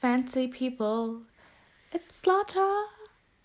[0.00, 1.22] fancy people.
[1.90, 2.84] It's Slaughter,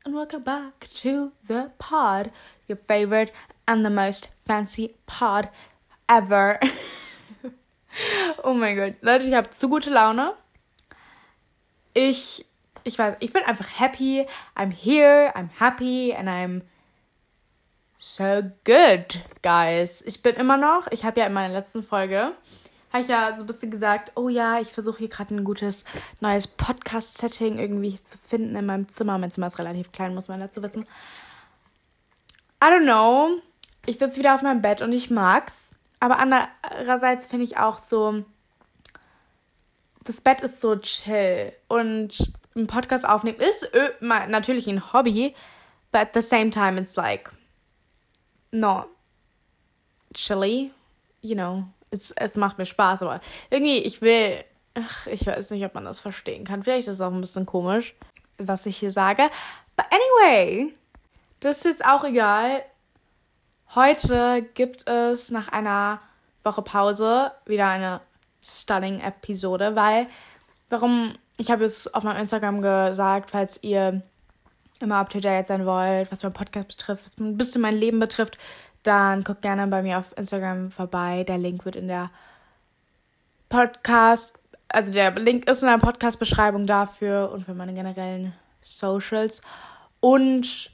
[0.04, 2.32] and welcome back to the pod,
[2.68, 3.32] your favorite
[3.66, 5.50] and the most fancy pod
[6.10, 6.60] ever.
[8.44, 10.34] oh mein Gott, Leute, ich habe zu gute Laune.
[11.94, 12.46] Ich,
[12.84, 14.28] ich weiß, ich bin einfach happy.
[14.56, 16.64] I'm here, I'm happy, and I'm
[17.98, 20.02] so good, guys.
[20.06, 22.34] Ich bin immer noch, ich habe ja in meiner letzten Folge
[22.92, 25.86] habe ich ja so ein bisschen gesagt, oh ja, ich versuche hier gerade ein gutes
[26.20, 29.18] neues Podcast-Setting irgendwie zu finden in meinem Zimmer.
[29.18, 30.86] Mein Zimmer ist relativ klein, muss man dazu wissen.
[32.64, 33.42] I don't know.
[33.86, 35.76] Ich sitze wieder auf meinem Bett und ich mag's.
[36.00, 38.26] Aber andererseits finde ich auch so,
[40.04, 41.54] das Bett ist so chill.
[41.70, 43.70] Und ein Podcast aufnehmen ist
[44.02, 45.34] natürlich ein Hobby,
[45.92, 47.32] but at the same time it's like
[48.52, 48.88] not
[50.14, 50.72] chilly,
[51.22, 54.44] you know es, es macht mir Spaß, aber irgendwie, ich will,
[54.74, 56.64] ach, ich weiß nicht, ob man das verstehen kann.
[56.64, 57.94] Vielleicht ist es auch ein bisschen komisch,
[58.38, 59.30] was ich hier sage.
[59.76, 60.74] But anyway,
[61.42, 62.64] das ist jetzt auch egal.
[63.76, 66.00] Heute gibt es nach einer
[66.44, 68.02] Woche Pause wieder eine
[68.44, 70.08] Stunning-Episode, weil,
[70.70, 74.02] warum, ich habe es auf meinem Instagram gesagt, falls ihr
[74.80, 78.00] immer up to date sein wollt, was mein Podcast betrifft, was ein bisschen mein Leben
[78.00, 78.38] betrifft,
[78.84, 81.24] dann guckt gerne bei mir auf Instagram vorbei.
[81.24, 82.10] Der Link wird in der
[83.50, 84.34] Podcast,
[84.70, 89.42] also der Link ist in der Podcast-Beschreibung dafür und für meine generellen Socials.
[90.00, 90.72] Und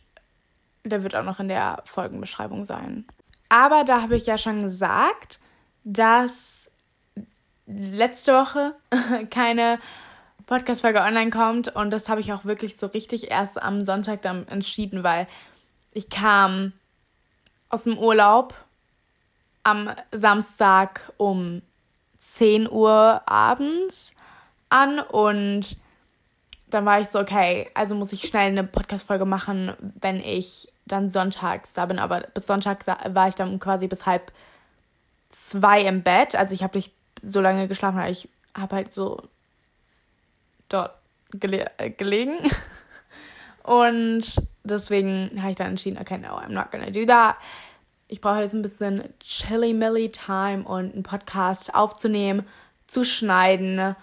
[0.83, 3.05] der wird auch noch in der Folgenbeschreibung sein.
[3.49, 5.39] Aber da habe ich ja schon gesagt,
[5.83, 6.71] dass
[7.65, 8.75] letzte Woche
[9.29, 9.79] keine
[10.45, 11.75] Podcast-Folge online kommt.
[11.75, 15.27] Und das habe ich auch wirklich so richtig erst am Sonntag dann entschieden, weil
[15.91, 16.73] ich kam
[17.69, 18.53] aus dem Urlaub
[19.63, 21.61] am Samstag um
[22.17, 24.13] 10 Uhr abends
[24.69, 25.77] an und
[26.69, 31.09] dann war ich so, okay, also muss ich schnell eine Podcast-Folge machen, wenn ich dann
[31.09, 31.99] sonntags da bin.
[31.99, 34.31] Aber bis Sonntag war ich dann quasi bis halb
[35.29, 36.35] zwei im Bett.
[36.35, 39.21] Also ich habe nicht so lange geschlafen, aber ich habe halt so
[40.69, 40.91] dort
[41.31, 42.37] gele äh, gelegen.
[43.67, 44.23] Und
[44.63, 47.35] deswegen habe ich dann entschieden, okay, no, I'm not gonna do that.
[48.07, 52.47] Ich brauche jetzt ein bisschen chilly milly Time und einen Podcast aufzunehmen,
[52.87, 53.93] zu schneiden.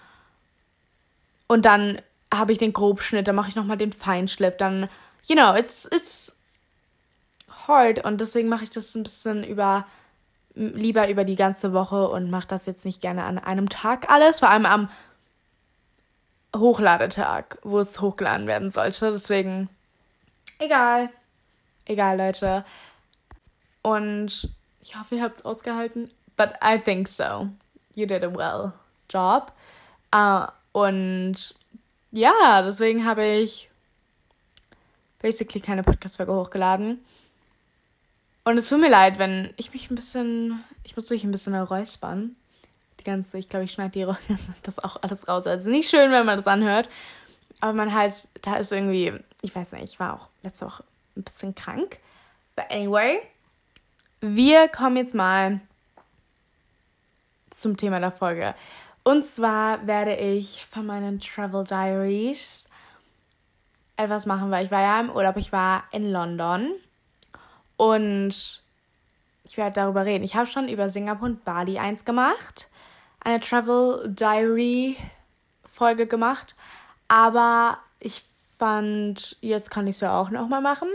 [1.47, 1.99] Und dann
[2.31, 4.87] habe ich den Grobschnitt, dann mache ich nochmal den Feinschliff, dann,
[5.23, 6.35] you know, it's, it's
[7.67, 8.05] hard.
[8.05, 9.87] Und deswegen mache ich das ein bisschen über,
[10.53, 14.41] lieber über die ganze Woche und mache das jetzt nicht gerne an einem Tag alles,
[14.41, 14.89] vor allem am
[16.59, 19.11] Hochladetag, wo es hochgeladen werden sollte.
[19.11, 19.69] Deswegen,
[20.59, 21.09] egal.
[21.85, 22.65] Egal, Leute.
[23.81, 24.49] Und
[24.81, 26.09] ich hoffe, ihr habt es ausgehalten.
[26.35, 27.49] But I think so.
[27.93, 28.73] You did a well
[29.09, 29.53] job.
[30.13, 31.55] Uh, und
[32.11, 33.69] ja, deswegen habe ich
[35.21, 37.03] basically keine Podcast-Folge hochgeladen.
[38.43, 41.55] Und es tut mir leid, wenn ich mich ein bisschen, ich muss mich ein bisschen
[41.55, 42.35] räuspern.
[43.05, 44.05] Ganze, ich glaube, ich schneide die
[44.63, 45.47] das auch alles raus.
[45.47, 46.89] Also nicht schön, wenn man das anhört.
[47.61, 50.83] Aber man heißt, da ist irgendwie, ich weiß nicht, ich war auch letzte Woche
[51.15, 51.99] ein bisschen krank.
[52.55, 53.19] But anyway,
[54.19, 55.61] wir kommen jetzt mal
[57.49, 58.53] zum Thema der Folge.
[59.03, 62.67] Und zwar werde ich von meinen Travel Diaries
[63.97, 66.71] etwas machen, weil ich war ja im Urlaub, ich war in London
[67.77, 68.63] und
[69.47, 70.23] ich werde darüber reden.
[70.23, 72.67] Ich habe schon über Singapur und Bali eins gemacht,
[73.25, 74.95] eine Travel Diary
[75.67, 76.55] Folge gemacht,
[77.07, 78.23] aber ich
[78.57, 80.87] fand, jetzt kann ich es ja auch noch mal machen,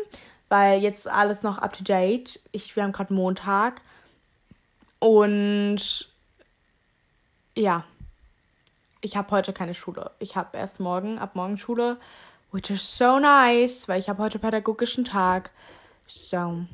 [0.48, 2.41] weil jetzt alles noch up to date.
[2.52, 3.82] Ich, wir haben gerade Montag
[5.00, 6.08] und
[7.56, 7.84] ja,
[9.00, 10.12] ich habe heute keine Schule.
[10.20, 11.98] Ich habe erst morgen, ab morgen Schule,
[12.52, 15.50] which is so nice, weil ich habe heute pädagogischen Tag.
[16.06, 16.64] So,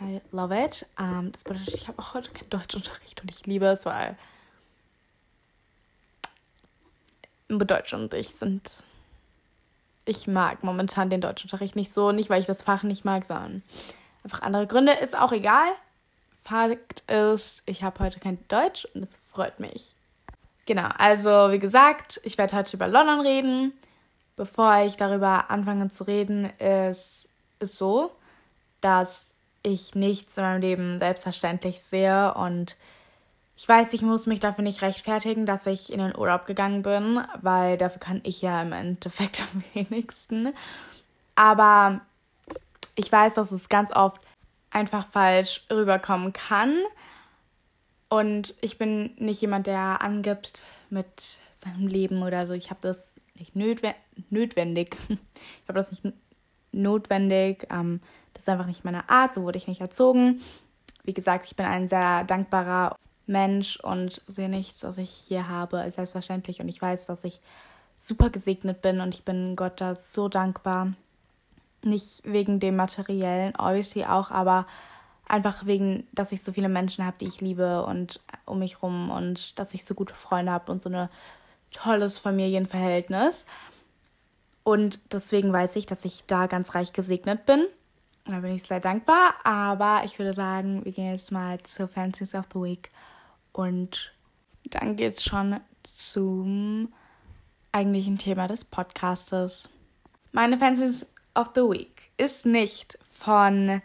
[0.00, 0.86] I love it.
[0.98, 4.16] Um, ähm, das bedeutet, ich habe auch heute keinen Deutschunterricht und ich liebe es, weil
[7.58, 8.62] Deutsch und ich sind
[10.10, 12.12] ich mag momentan den Deutschunterricht nicht so.
[12.12, 13.62] Nicht, weil ich das Fach nicht mag, sondern
[14.24, 14.92] einfach andere Gründe.
[14.92, 15.68] Ist auch egal.
[16.42, 19.94] Fakt ist, ich habe heute kein Deutsch und es freut mich.
[20.66, 23.72] Genau, also wie gesagt, ich werde heute über London reden.
[24.36, 28.10] Bevor ich darüber anfange zu reden, ist es so,
[28.80, 32.76] dass ich nichts in meinem Leben selbstverständlich sehe und
[33.60, 37.22] ich weiß, ich muss mich dafür nicht rechtfertigen, dass ich in den Urlaub gegangen bin,
[37.42, 40.54] weil dafür kann ich ja im Endeffekt am wenigsten.
[41.34, 42.00] Aber
[42.96, 44.22] ich weiß, dass es ganz oft
[44.70, 46.74] einfach falsch rüberkommen kann.
[48.08, 52.54] Und ich bin nicht jemand, der angibt mit seinem Leben oder so.
[52.54, 53.54] Ich habe das nicht
[54.30, 54.96] notwendig.
[55.10, 56.14] Ich habe das nicht
[56.72, 57.68] notwendig.
[57.68, 60.40] Das ist einfach nicht meine Art, so wurde ich nicht erzogen.
[61.04, 62.96] Wie gesagt, ich bin ein sehr dankbarer
[63.30, 66.60] Mensch und sehe nichts, was ich hier habe, als selbstverständlich.
[66.60, 67.40] Und ich weiß, dass ich
[67.96, 70.92] super gesegnet bin und ich bin Gott da so dankbar.
[71.82, 74.66] Nicht wegen dem Materiellen, obviously auch, aber
[75.28, 79.10] einfach wegen, dass ich so viele Menschen habe, die ich liebe und um mich rum
[79.10, 81.08] und dass ich so gute Freunde habe und so ein
[81.70, 83.46] tolles Familienverhältnis.
[84.62, 87.66] Und deswegen weiß ich, dass ich da ganz reich gesegnet bin.
[88.26, 89.34] Und da bin ich sehr dankbar.
[89.44, 92.90] Aber ich würde sagen, wir gehen jetzt mal zu Fancies of the Week.
[93.52, 94.12] Und
[94.64, 96.92] dann geht es schon zum
[97.72, 99.68] eigentlichen Thema des Podcastes.
[100.32, 103.82] Meine Fancies of the Week ist nicht von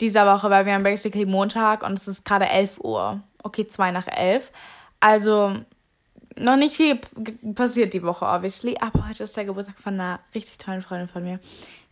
[0.00, 3.22] dieser Woche, weil wir haben basically Montag und es ist gerade 11 Uhr.
[3.42, 4.52] Okay, 2 nach 11.
[5.00, 5.56] Also
[6.36, 7.00] noch nicht viel
[7.54, 8.76] passiert die Woche, obviously.
[8.78, 11.40] Aber heute ist der Geburtstag von einer richtig tollen Freundin von mir.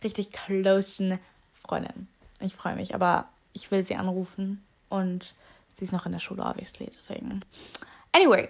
[0.03, 1.19] Richtig closen
[1.51, 2.07] Freundin.
[2.39, 5.33] Ich freue mich, aber ich will sie anrufen und
[5.75, 6.87] sie ist noch in der Schule, obviously.
[6.87, 7.43] Deswegen.
[8.11, 8.49] Anyway.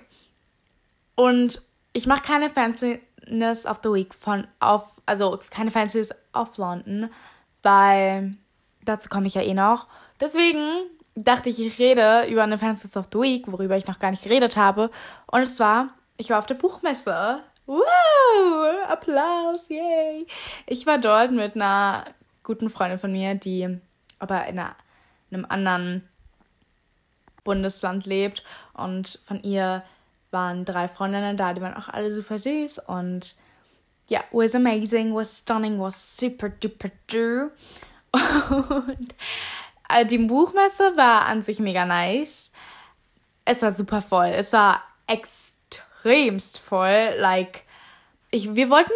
[1.16, 1.62] Und
[1.94, 7.10] ich mache keine Fanciness of the Week von auf, also keine Fancies of London,
[7.64, 8.36] weil
[8.84, 9.88] dazu komme ich ja eh noch.
[10.20, 10.60] Deswegen
[11.16, 14.24] dachte ich, ich rede über eine Fancies of the Week, worüber ich noch gar nicht
[14.24, 14.92] geredet habe.
[15.28, 17.42] Und es war, ich war auf der Buchmesse.
[17.66, 17.82] Wow!
[18.88, 20.28] Applaus, yay!
[20.68, 22.06] Ich war dort mit einer
[22.44, 23.80] guten Freundin von mir, die
[24.20, 24.76] aber in, einer,
[25.32, 26.10] in einem anderen
[27.46, 28.44] Bundesland lebt.
[28.74, 29.84] Und von ihr
[30.32, 32.80] waren drei Freundinnen da, die waren auch alle super süß.
[32.80, 33.36] Und
[34.10, 37.52] ja, was amazing, was stunning, was super duper du.
[38.50, 39.16] Und
[39.90, 42.52] äh, die Buchmesse war an sich mega nice.
[43.46, 44.28] Es war super voll.
[44.28, 47.16] Es war extremst voll.
[47.18, 47.64] Like,
[48.32, 48.94] ich, wir wollten,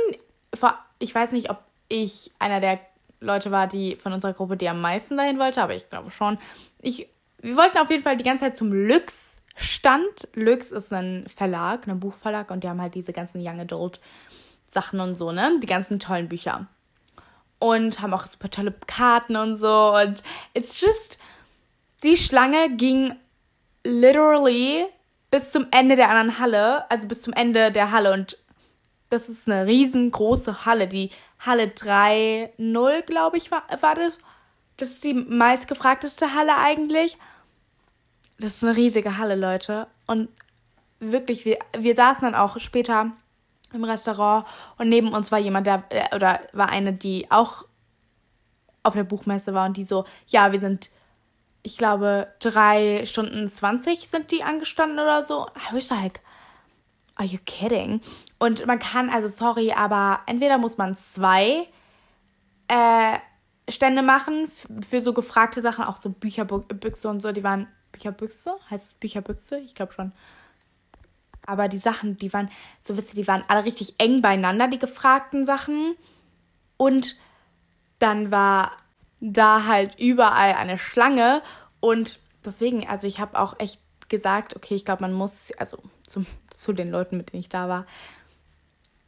[1.00, 2.80] ich weiß nicht, ob ich einer der
[3.20, 6.38] Leute war, die von unserer Gruppe, die am meisten dahin wollte, aber ich glaube schon.
[6.82, 7.10] Ich,
[7.42, 10.28] wir wollten auf jeden Fall die ganze Zeit zum Lux Stand.
[10.36, 14.00] Lux ist ein Verlag, ein Buchverlag und die haben halt diese ganzen Young Adult
[14.72, 15.60] Sachen und so, ne?
[15.62, 16.68] Die ganzen tollen Bücher
[17.60, 19.94] und haben auch super tolle Karten und so.
[19.96, 21.20] Und it's just,
[22.04, 23.14] die Schlange ging
[23.84, 24.86] literally
[25.30, 28.14] bis zum Ende der anderen Halle, also bis zum Ende der Halle.
[28.14, 28.38] Und
[29.10, 30.88] das ist eine riesengroße Halle.
[30.88, 34.20] Die Halle 3.0, glaube ich, war, war das.
[34.80, 37.18] Das ist die meistgefragteste Halle eigentlich.
[38.40, 39.88] Das ist eine riesige Halle, Leute.
[40.08, 40.30] Und
[41.00, 43.12] wirklich, wir, wir saßen dann auch später
[43.74, 44.48] im Restaurant
[44.78, 47.66] und neben uns war jemand, der, äh, oder war eine, die auch
[48.84, 50.90] auf der Buchmesse war und die so, ja, wir sind,
[51.62, 55.48] ich glaube, drei Stunden zwanzig sind die angestanden oder so.
[55.70, 56.22] I was like,
[57.16, 58.00] are you kidding?
[58.40, 61.68] Und man kann, also sorry, aber entweder muss man zwei
[62.70, 63.18] äh,
[63.72, 64.50] Stände machen
[64.88, 68.54] für so gefragte Sachen, auch so Bücherbüchse und so, die waren Bücherbüchse?
[68.70, 69.60] Heißt es Bücherbüchse?
[69.60, 70.12] Ich glaube schon.
[71.46, 72.50] Aber die Sachen, die waren,
[72.80, 75.96] so wisst ihr, die waren alle richtig eng beieinander, die gefragten Sachen.
[76.78, 77.18] Und
[77.98, 78.72] dann war
[79.20, 81.42] da halt überall eine Schlange.
[81.80, 86.26] Und deswegen, also ich habe auch echt gesagt, okay, ich glaube, man muss, also zum,
[86.52, 87.86] zu den Leuten, mit denen ich da war,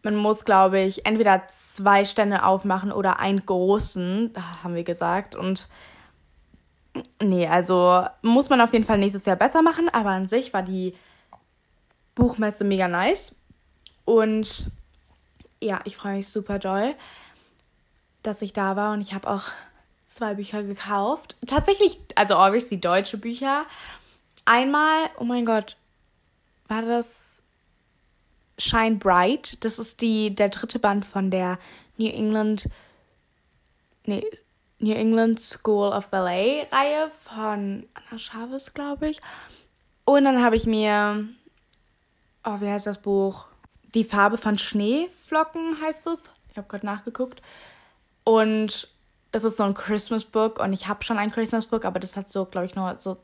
[0.04, 5.36] man muss, glaube ich, entweder zwei Stände aufmachen oder einen großen, haben wir gesagt.
[5.36, 5.68] Und
[7.22, 10.64] nee, also muss man auf jeden Fall nächstes Jahr besser machen, aber an sich war
[10.64, 10.96] die
[12.16, 13.36] Buchmesse mega nice.
[14.06, 14.72] Und
[15.62, 16.96] ja, ich freue mich super doll,
[18.24, 19.44] dass ich da war und ich habe auch
[20.06, 21.38] zwei Bücher gekauft.
[21.46, 23.66] Tatsächlich, also obviously deutsche Bücher.
[24.46, 25.78] Einmal, oh mein Gott,
[26.68, 27.41] war das
[28.62, 29.64] Shine Bright.
[29.64, 31.58] Das ist die, der dritte Band von der
[31.98, 32.70] New England,
[34.06, 34.24] nee,
[34.80, 39.22] New England School of Ballet Reihe von Anna Chavez, glaube ich.
[40.06, 41.28] Und dann habe ich mir
[42.44, 43.46] oh, wie heißt das Buch?
[43.94, 46.30] Die Farbe von Schneeflocken heißt es.
[46.50, 47.42] Ich habe gerade nachgeguckt.
[48.24, 48.90] Und
[49.32, 52.16] das ist so ein Christmas Book und ich habe schon ein Christmas Book, aber das
[52.16, 53.18] hat so, glaube ich, nur so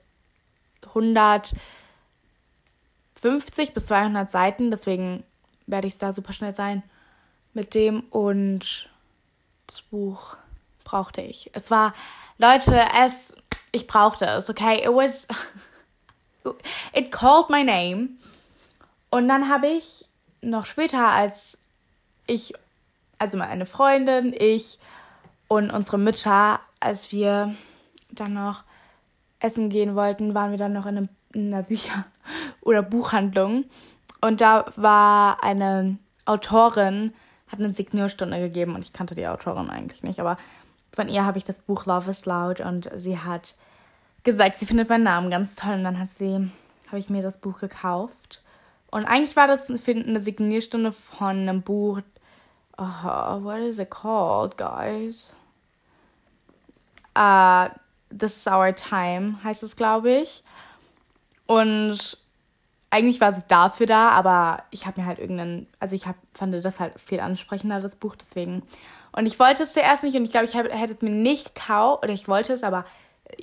[3.17, 4.71] 150 bis 200 Seiten.
[4.71, 5.23] Deswegen
[5.65, 6.83] werde ich es da super schnell sein
[7.53, 8.01] mit dem.
[8.11, 8.89] Und
[9.67, 10.37] das Buch
[10.83, 11.49] brauchte ich.
[11.53, 11.93] Es war,
[12.37, 13.35] Leute, es,
[13.71, 14.81] ich brauchte es, okay?
[14.83, 15.27] It was,
[16.93, 18.09] it called my name.
[19.09, 20.05] Und dann habe ich
[20.41, 21.57] noch später, als
[22.25, 22.53] ich,
[23.17, 24.79] also meine Freundin, ich
[25.47, 27.55] und unsere Mütter, als wir
[28.11, 28.63] dann noch
[29.39, 32.05] essen gehen wollten, waren wir dann noch in, einem, in einer Bücher-
[32.61, 33.65] oder Buchhandlung.
[34.21, 37.13] Und da war eine Autorin
[37.47, 40.37] hat eine Signierstunde gegeben und ich kannte die Autorin eigentlich nicht, aber
[40.91, 43.55] von ihr habe ich das Buch Love is Loud und sie hat
[44.23, 46.49] gesagt, sie findet meinen Namen ganz toll und dann hat sie,
[46.87, 48.43] habe ich mir das Buch gekauft.
[48.91, 52.01] Und eigentlich war das eine Signierstunde von einem Buch,
[52.77, 55.31] oh, what is it called, guys?
[57.17, 57.69] Uh,
[58.09, 60.43] This is Our Time heißt es, glaube ich.
[61.47, 62.17] Und
[62.89, 66.53] eigentlich war sie dafür da, aber ich habe mir halt irgendeinen, also ich hab, fand
[66.63, 68.63] das halt viel ansprechender, das Buch, deswegen.
[69.11, 72.03] Und ich wollte es zuerst nicht und ich glaube, ich hätte es mir nicht gekauft,
[72.03, 72.85] oder ich wollte es, aber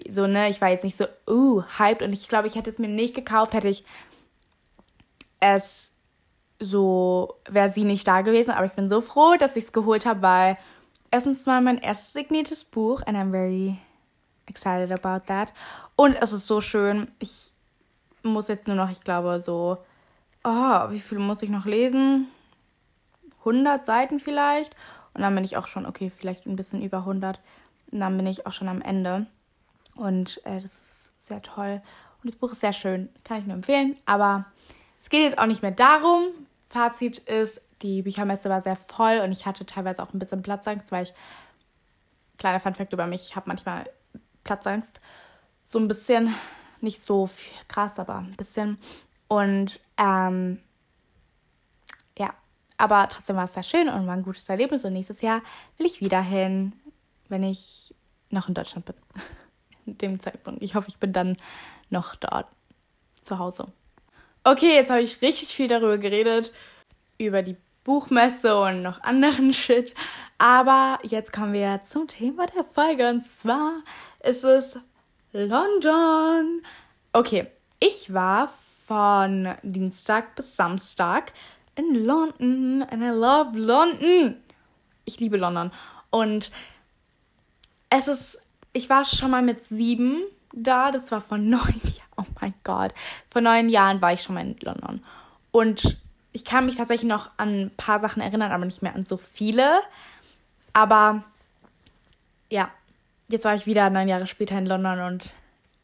[0.08, 2.78] so, ne, ich war jetzt nicht so, uh, hyped und ich glaube, ich hätte es
[2.78, 3.84] mir nicht gekauft, hätte ich
[5.40, 5.92] es
[6.60, 10.06] so, wäre sie nicht da gewesen, aber ich bin so froh, dass ich es geholt
[10.06, 10.58] habe, weil
[11.10, 13.76] erstens mal mein erstes signiertes Buch and I'm very
[14.46, 15.52] excited about that.
[15.96, 17.10] Und es ist so schön.
[17.18, 17.53] Ich
[18.24, 19.78] muss jetzt nur noch, ich glaube, so,
[20.44, 22.28] oh, wie viel muss ich noch lesen?
[23.40, 24.74] 100 Seiten vielleicht.
[25.14, 27.40] Und dann bin ich auch schon, okay, vielleicht ein bisschen über 100.
[27.92, 29.26] Und dann bin ich auch schon am Ende.
[29.94, 31.80] Und äh, das ist sehr toll.
[32.22, 33.08] Und das Buch ist sehr schön.
[33.22, 33.96] Kann ich nur empfehlen.
[34.06, 34.46] Aber
[35.00, 36.28] es geht jetzt auch nicht mehr darum.
[36.68, 40.90] Fazit ist, die Büchermesse war sehr voll und ich hatte teilweise auch ein bisschen Platzangst,
[40.90, 41.12] weil ich,
[42.38, 43.88] kleiner Funfact über mich, ich habe manchmal
[44.42, 45.00] Platzangst.
[45.64, 46.34] So ein bisschen,
[46.84, 47.28] nicht so
[47.68, 48.78] krass, aber ein bisschen.
[49.26, 50.60] Und ähm,
[52.16, 52.32] ja,
[52.76, 54.84] aber trotzdem war es sehr schön und war ein gutes Erlebnis.
[54.84, 55.42] Und nächstes Jahr
[55.78, 56.72] will ich wieder hin,
[57.28, 57.94] wenn ich
[58.30, 58.94] noch in Deutschland bin.
[59.86, 60.62] in dem Zeitpunkt.
[60.62, 61.36] Ich hoffe, ich bin dann
[61.90, 62.46] noch dort
[63.20, 63.72] zu Hause.
[64.44, 66.52] Okay, jetzt habe ich richtig viel darüber geredet,
[67.18, 69.94] über die Buchmesse und noch anderen Shit.
[70.38, 73.82] Aber jetzt kommen wir zum Thema der Folge und zwar
[74.22, 74.78] ist es
[75.34, 76.62] London.
[77.12, 77.48] Okay,
[77.80, 78.48] ich war
[78.86, 81.32] von Dienstag bis Samstag
[81.74, 84.36] in London and I love London.
[85.04, 85.72] Ich liebe London.
[86.10, 86.52] Und
[87.90, 90.22] es ist, ich war schon mal mit sieben
[90.52, 90.92] da.
[90.92, 92.04] Das war vor neun Jahren.
[92.16, 92.94] Oh mein Gott.
[93.28, 95.02] Vor neun Jahren war ich schon mal in London.
[95.50, 95.98] Und
[96.30, 99.16] ich kann mich tatsächlich noch an ein paar Sachen erinnern, aber nicht mehr an so
[99.16, 99.80] viele.
[100.72, 101.24] Aber
[102.50, 102.70] ja,
[103.34, 105.24] jetzt war ich wieder neun Jahre später in London und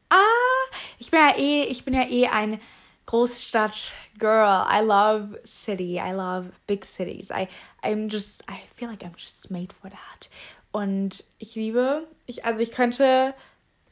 [0.09, 2.61] ah, ich bin ja eh, ich bin ja eh ein
[3.07, 4.67] Großstadt-Girl.
[4.71, 5.99] I love city.
[5.99, 7.31] I love big cities.
[7.31, 7.49] I,
[7.83, 10.29] I'm just, I feel like I'm just made for that.
[10.71, 13.35] Und ich liebe, ich, also ich könnte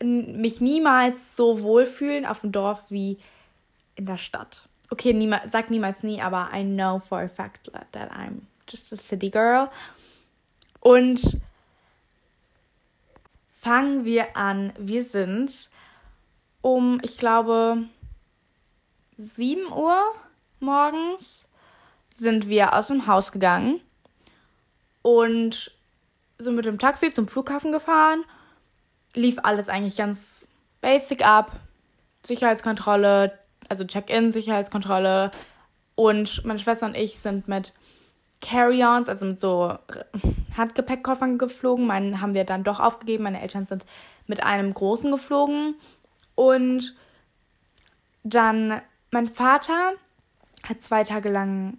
[0.00, 3.18] mich niemals so wohlfühlen auf dem Dorf wie
[3.96, 4.68] in der Stadt.
[4.90, 8.96] Okay, niemals, sag niemals nie, aber I know for a fact that I'm just a
[8.96, 9.68] city girl.
[10.78, 11.40] Und
[13.60, 14.72] fangen wir an.
[14.78, 15.70] Wir sind
[16.60, 17.84] um, ich glaube,
[19.16, 19.98] 7 Uhr
[20.60, 21.48] morgens
[22.14, 23.80] sind wir aus dem Haus gegangen
[25.02, 25.72] und
[26.38, 28.24] sind mit dem Taxi zum Flughafen gefahren.
[29.14, 30.46] Lief alles eigentlich ganz
[30.80, 31.58] basic ab.
[32.24, 33.38] Sicherheitskontrolle,
[33.68, 35.30] also Check-in, Sicherheitskontrolle.
[35.94, 37.72] Und meine Schwester und ich sind mit
[38.40, 39.76] Carry-ons, also mit so
[40.56, 41.86] Handgepäckkoffern geflogen.
[41.86, 43.24] Meinen haben wir dann doch aufgegeben.
[43.24, 43.84] Meine Eltern sind
[44.26, 45.74] mit einem großen geflogen.
[46.34, 46.94] Und
[48.22, 48.80] dann
[49.10, 49.92] mein Vater
[50.68, 51.78] hat zwei Tage lang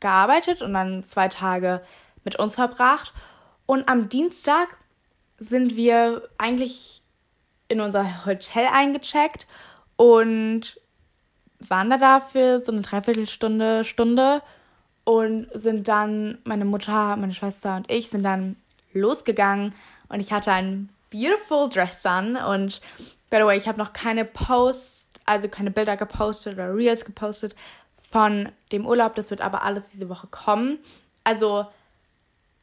[0.00, 1.82] gearbeitet und dann zwei Tage
[2.24, 3.12] mit uns verbracht.
[3.66, 4.76] Und am Dienstag
[5.38, 7.02] sind wir eigentlich
[7.68, 9.46] in unser Hotel eingecheckt
[9.96, 10.80] und
[11.68, 14.42] waren da dafür so eine Dreiviertelstunde, Stunde
[15.04, 18.56] und sind dann, meine Mutter, meine Schwester und ich sind dann
[18.92, 19.74] losgegangen
[20.08, 22.80] und ich hatte ein beautiful dress an und
[23.30, 27.54] by the way, ich habe noch keine Posts, also keine Bilder gepostet oder Reels gepostet
[27.98, 30.78] von dem Urlaub, das wird aber alles diese Woche kommen.
[31.24, 31.66] Also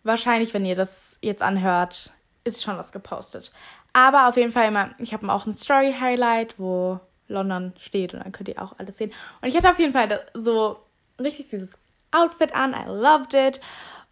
[0.03, 2.11] wahrscheinlich, wenn ihr das jetzt anhört,
[2.43, 3.51] ist schon was gepostet.
[3.93, 8.23] Aber auf jeden Fall immer, ich habe auch ein Story Highlight, wo London steht und
[8.23, 9.11] dann könnt ihr auch alles sehen.
[9.41, 10.79] Und ich hatte auf jeden Fall so
[11.17, 11.77] ein richtig süßes
[12.11, 12.73] Outfit an.
[12.73, 13.61] I loved it.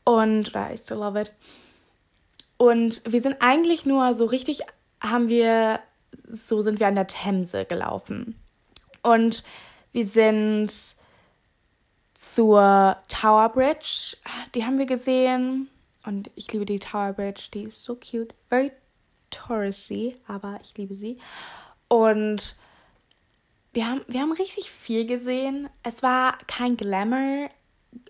[0.04, 1.32] Und, oder I still love it.
[2.58, 4.62] Und wir sind eigentlich nur so richtig,
[5.02, 5.80] haben wir,
[6.28, 8.40] so sind wir an der Themse gelaufen.
[9.02, 9.44] Und
[9.92, 10.72] wir sind
[12.14, 14.18] zur Tower Bridge,
[14.54, 15.70] die haben wir gesehen.
[16.06, 18.34] Und ich liebe die Tower Bridge, die ist so cute.
[18.50, 18.72] Very
[19.30, 21.18] touristy, aber ich liebe sie.
[21.88, 22.56] Und
[23.74, 25.70] wir haben, wir haben richtig viel gesehen.
[25.84, 27.50] Es war kein Glamour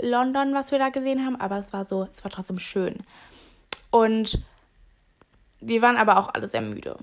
[0.01, 2.97] London, was wir da gesehen haben, aber es war so, es war trotzdem schön.
[3.91, 4.41] Und
[5.59, 6.97] wir waren aber auch alle sehr müde.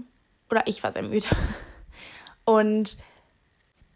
[0.51, 1.29] Oder ich war sehr müde.
[2.45, 2.97] Und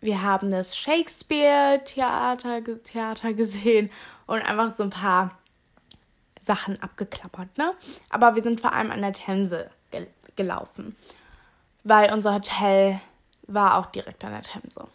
[0.00, 3.90] wir haben das Shakespeare-Theater Theater gesehen
[4.26, 5.38] und einfach so ein paar
[6.42, 7.75] Sachen abgeklappert, ne?
[8.09, 10.97] Aber wir sind vor allem an der Themse gel gelaufen,
[11.85, 13.00] weil unser Hotel
[13.47, 14.87] war auch direkt an der Themse.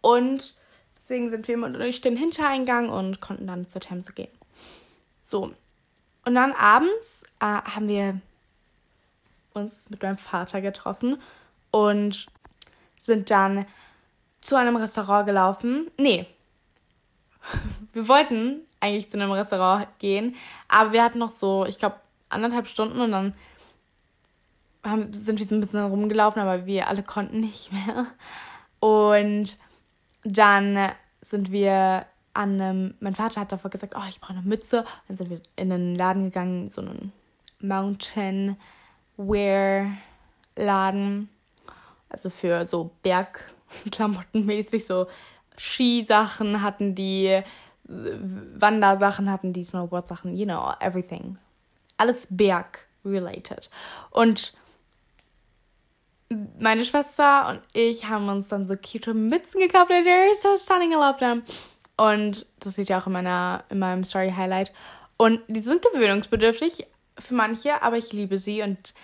[0.00, 0.56] Und
[1.02, 4.30] deswegen sind wir immer durch den Hintereingang und konnten dann zur Themse gehen.
[5.22, 5.52] So.
[6.24, 8.20] Und dann abends äh, haben wir
[9.52, 11.20] uns mit meinem Vater getroffen
[11.72, 12.26] und
[12.96, 13.66] sind dann
[14.40, 15.90] zu einem Restaurant gelaufen.
[15.98, 16.26] Nee.
[17.92, 20.34] Wir wollten eigentlich zu einem Restaurant gehen,
[20.66, 21.96] aber wir hatten noch so, ich glaube,
[22.30, 23.34] anderthalb Stunden und dann
[24.82, 28.06] haben, sind wir so ein bisschen rumgelaufen, aber wir alle konnten nicht mehr.
[28.80, 29.58] Und
[30.24, 34.84] dann sind wir an einem, mein Vater hat davor gesagt, oh, ich brauche eine Mütze.
[35.08, 37.12] Dann sind wir in einen Laden gegangen, so einen
[37.60, 38.56] Mountain
[39.16, 39.86] Wear
[40.56, 41.28] Laden.
[42.08, 45.06] Also für so Bergklamotten mäßig, so
[45.58, 47.42] Skisachen hatten die,
[47.84, 51.38] Wandersachen hatten die, Snowboard-Sachen, you know, everything.
[51.96, 53.70] Alles Berg-related.
[54.10, 54.54] Und
[56.58, 59.90] meine Schwester und ich haben uns dann so cute Mützen gekauft.
[59.90, 61.42] They're so stunning, I love them.
[61.96, 64.72] Und das sieht ja auch in, meiner, in meinem Story-Highlight.
[65.16, 66.86] Und die sind gewöhnungsbedürftig
[67.18, 68.94] für manche, aber ich liebe sie und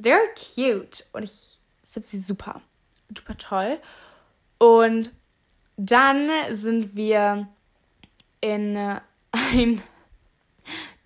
[0.00, 1.06] they're cute.
[1.12, 2.60] Und ich finde sie super.
[3.14, 3.78] Super toll.
[4.58, 5.10] Und
[5.76, 7.48] dann sind wir
[8.40, 8.76] in
[9.32, 9.82] ein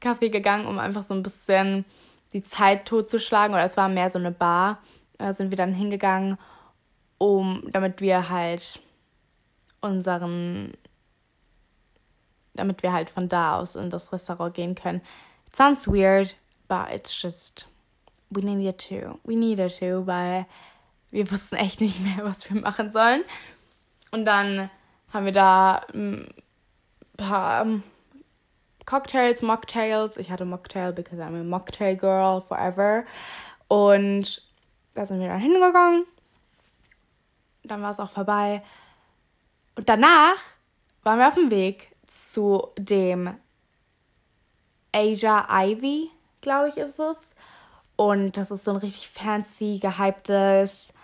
[0.00, 1.84] Café gegangen, um einfach so ein bisschen
[2.32, 3.54] die Zeit totzuschlagen.
[3.54, 4.78] Oder es war mehr so eine Bar.
[5.18, 6.38] Da sind wir dann hingegangen,
[7.18, 8.80] um, damit wir halt
[9.80, 10.72] unseren
[12.54, 15.02] damit wir halt von da aus in das Restaurant gehen können.
[15.46, 16.36] It sounds weird,
[16.68, 17.68] but it's just
[18.30, 19.18] we needed to.
[19.24, 20.46] We needed to, weil
[21.10, 23.24] wir wussten echt nicht mehr, was wir machen sollen.
[24.10, 24.70] Und dann
[25.12, 26.28] haben wir da ein
[27.16, 27.82] paar um,
[28.84, 30.16] Cocktails, Mocktails.
[30.16, 33.04] Ich hatte Mocktail because I'm a Mocktail Girl forever.
[33.68, 34.45] Und
[34.96, 36.06] da sind wir dann hingegangen.
[37.64, 38.62] Dann war es auch vorbei.
[39.74, 40.38] Und danach
[41.02, 43.36] waren wir auf dem Weg zu dem
[44.92, 47.30] Asia Ivy, glaube ich, ist es.
[47.96, 50.94] Und das ist so ein richtig fancy, gehyptes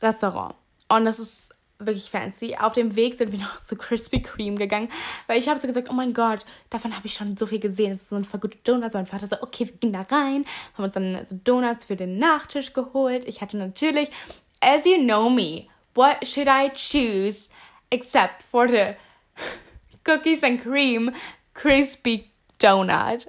[0.00, 0.54] Restaurant.
[0.88, 2.56] Und das ist wirklich fancy.
[2.58, 4.88] Auf dem Weg sind wir noch zu Krispy Kreme gegangen,
[5.26, 7.92] weil ich habe so gesagt, oh mein Gott, davon habe ich schon so viel gesehen.
[7.92, 8.94] Es ist so ein vergute Donuts.
[8.94, 12.18] Mein Vater so, okay, wir gehen da rein, haben uns dann so Donuts für den
[12.18, 13.24] Nachtisch geholt.
[13.26, 14.10] Ich hatte natürlich,
[14.60, 17.50] as you know me, what should I choose
[17.90, 18.96] except for the
[20.04, 21.12] cookies and cream
[21.54, 23.26] crispy donut.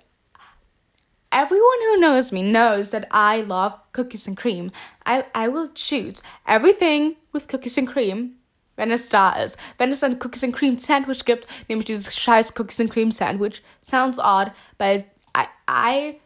[1.36, 4.72] Everyone who knows me knows that I love cookies and cream.
[5.06, 8.38] I, I will choose everything with cookies and cream,
[8.78, 9.58] wenn es da ist.
[9.78, 13.12] Wenn es ein Cookies and Cream Sandwich gibt, nehme ich dieses scheiß Cookies and Cream
[13.12, 13.62] Sandwich.
[13.82, 15.04] Sounds odd, but
[15.36, 16.20] I, I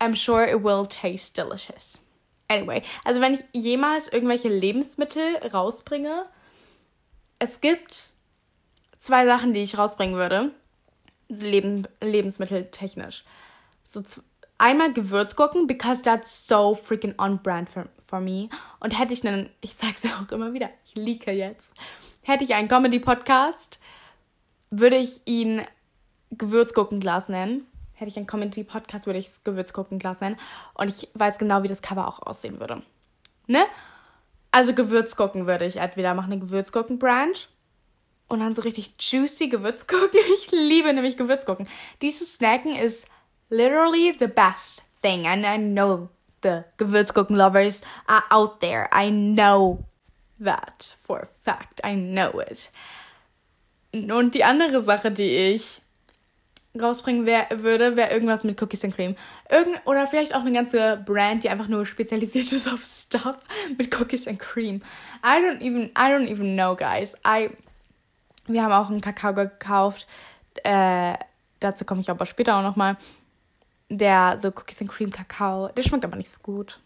[0.00, 2.00] am sure it will taste delicious.
[2.48, 6.26] Anyway, also wenn ich jemals irgendwelche Lebensmittel rausbringe,
[7.38, 8.10] es gibt
[8.98, 10.50] zwei Sachen, die ich rausbringen würde.
[11.28, 13.22] Leben, lebensmitteltechnisch.
[13.94, 14.22] So
[14.58, 18.48] einmal Gewürzgurken, because that's so freaking on brand for, for me.
[18.80, 21.72] Und hätte ich einen, ich sag's auch immer wieder, ich lieke jetzt.
[22.22, 23.78] Hätte ich einen Comedy-Podcast,
[24.70, 25.62] würde ich ihn
[26.30, 27.66] Gewürzgurkenglas nennen.
[27.92, 30.36] Hätte ich einen Comedy-Podcast, würde ich es Gewürzgurkenglas nennen.
[30.74, 32.82] Und ich weiß genau, wie das Cover auch aussehen würde.
[33.46, 33.64] Ne?
[34.50, 37.48] Also Gewürzgurken würde ich entweder machen, eine Gewürzgurken-Brand
[38.28, 40.18] und dann so richtig juicy Gewürzgurken.
[40.38, 41.68] Ich liebe nämlich Gewürzgurken.
[42.02, 43.08] Die zu snacken ist
[43.54, 45.26] literally the best thing.
[45.26, 46.10] And I know
[46.42, 48.88] the Gewürzgurken lovers are out there.
[48.92, 49.84] I know
[50.40, 51.80] that for a fact.
[51.84, 52.70] I know it.
[53.92, 55.80] Und die andere Sache, die ich
[56.80, 59.14] rausbringen wär, würde, wäre irgendwas mit Cookies and Cream.
[59.48, 63.36] Irgend, oder vielleicht auch eine ganze Brand, die einfach nur spezialisiert ist auf Stuff
[63.78, 64.82] mit Cookies and Cream.
[65.24, 67.16] I don't even, I don't even know, guys.
[67.24, 67.50] I
[68.46, 70.06] wir haben auch einen Kakao gekauft.
[70.62, 71.14] Äh,
[71.60, 72.96] dazu komme ich aber später auch nochmal.
[73.96, 75.68] Der so Cookies and Cream Kakao.
[75.68, 76.80] Der schmeckt aber nicht so gut.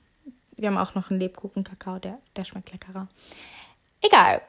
[0.57, 3.09] Wir haben auch noch einen Lebkuchen-Kakao, der, der schmeckt leckerer.
[4.01, 4.43] Egal.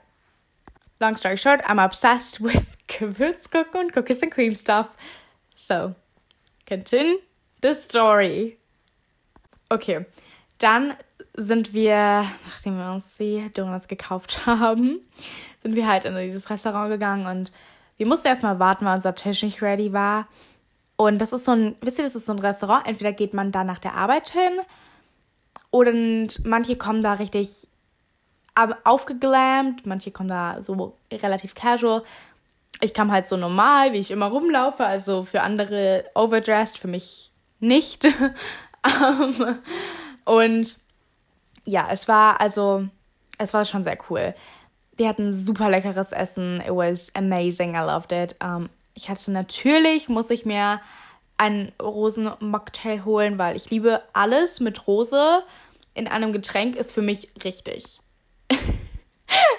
[1.00, 4.88] Long story short, I'm obsessed with Gewürzgurken und Cookies and Cream stuff.
[5.56, 5.96] So,
[6.68, 7.20] continue
[7.62, 8.58] the story.
[9.70, 10.06] Okay,
[10.58, 10.96] dann
[11.36, 15.00] sind wir, nachdem wir uns die Donuts gekauft haben,
[15.62, 17.52] sind wir halt in dieses Restaurant gegangen und
[17.98, 20.28] wir mussten erstmal warten, weil unser Tisch nicht ready war.
[21.00, 22.86] Und das ist so ein, wisst ihr, das ist so ein Restaurant.
[22.86, 24.60] Entweder geht man da nach der Arbeit hin
[25.72, 25.94] oder
[26.44, 27.70] manche kommen da richtig
[28.84, 32.04] aufgeglammt, manche kommen da so relativ casual.
[32.82, 34.86] ich kam halt so normal, wie ich immer rumlaufe.
[34.86, 37.32] Also für andere overdressed, für mich
[37.62, 38.04] nicht.
[38.84, 39.58] um,
[40.26, 40.80] und
[41.64, 42.90] ja, es war also,
[43.38, 44.36] es war schon sehr cool.
[44.98, 46.60] Wir hatten super leckeres Essen.
[46.60, 47.76] It was amazing.
[47.76, 48.36] I loved it.
[48.44, 48.68] Um,
[49.00, 50.82] ich hatte natürlich, muss ich mir
[51.38, 55.44] einen Rosenmocktail holen, weil ich liebe alles mit Rose
[55.94, 58.02] in einem Getränk ist für mich richtig.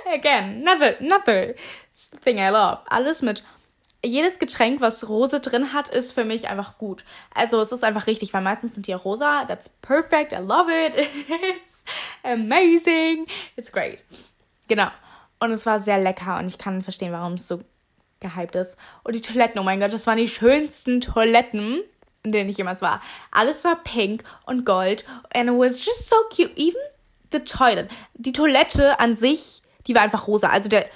[0.07, 1.55] Again, another, another
[2.23, 2.81] thing I love.
[2.87, 3.43] Alles mit
[4.05, 7.05] jedes Getränk, was Rose drin hat, ist für mich einfach gut.
[7.35, 9.45] Also es ist einfach richtig, weil meistens sind die rosa.
[9.47, 10.33] That's perfect.
[10.33, 10.97] I love it.
[10.97, 11.85] It's
[12.23, 13.27] amazing.
[13.57, 14.01] It's great.
[14.69, 14.89] Genau.
[15.39, 17.63] Und es war sehr lecker und ich kann verstehen, warum es so
[18.21, 18.77] gehypt ist.
[19.03, 21.83] Und die Toiletten, oh mein Gott, das waren die schönsten Toiletten,
[22.23, 23.01] in denen ich jemals war.
[23.31, 25.05] Alles war pink und gold
[25.35, 26.57] and it was just so cute.
[26.57, 26.81] Even
[27.33, 27.91] the toilet.
[28.15, 30.49] Die Toilette an sich, die war einfach rosa.
[30.49, 30.87] Also der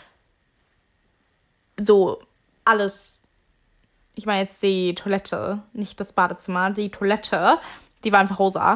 [1.81, 2.21] so
[2.65, 3.23] alles.
[4.17, 7.59] Ich meine jetzt die Toilette, nicht das Badezimmer, die Toilette,
[8.05, 8.75] die war einfach rosa.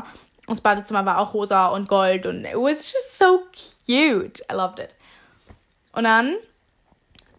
[0.48, 3.42] Und das Badezimmer war auch rosa und gold und it was just so
[3.86, 4.42] cute.
[4.50, 4.94] I loved it.
[5.92, 6.36] Und dann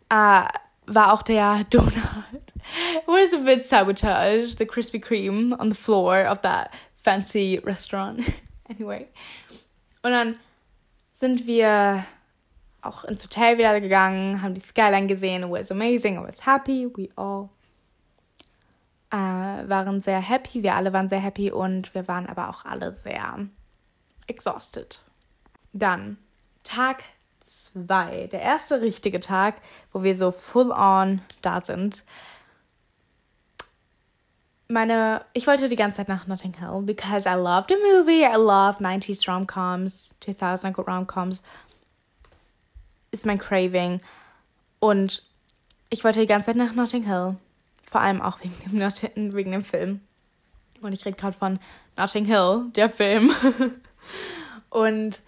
[0.10, 0.48] äh,
[0.94, 1.94] war auch der Donut.
[3.06, 8.22] Was a bit sabotage, the Krispy Kreme on the floor of that fancy restaurant.
[8.70, 9.08] anyway.
[10.04, 10.36] Und dann
[11.12, 12.06] sind wir
[12.82, 15.44] auch ins Hotel wieder gegangen, haben die Skyline gesehen.
[15.44, 16.88] It was amazing, I was happy.
[16.96, 17.50] We all
[19.12, 20.64] äh, waren sehr happy.
[20.64, 23.48] Wir alle waren sehr happy und wir waren aber auch alle sehr
[24.28, 25.02] exhausted.
[25.74, 26.18] Dann
[26.64, 27.04] Tag
[27.50, 29.56] 2, der erste richtige Tag,
[29.92, 32.04] wo wir so full on da sind.
[34.68, 38.24] Meine, ich wollte die ganze Zeit nach Notting Hill because I love the movie.
[38.24, 41.42] I love 90s rom-coms, 2000 rom-coms
[43.12, 44.00] ist mein Craving.
[44.80, 45.24] Und
[45.90, 47.36] ich wollte die ganze Zeit nach Notting Hill.
[47.84, 50.02] Vor allem auch wegen dem, Not wegen dem Film.
[50.82, 51.60] Und ich rede gerade von
[51.98, 53.34] Notting Hill, der Film.
[54.70, 55.24] und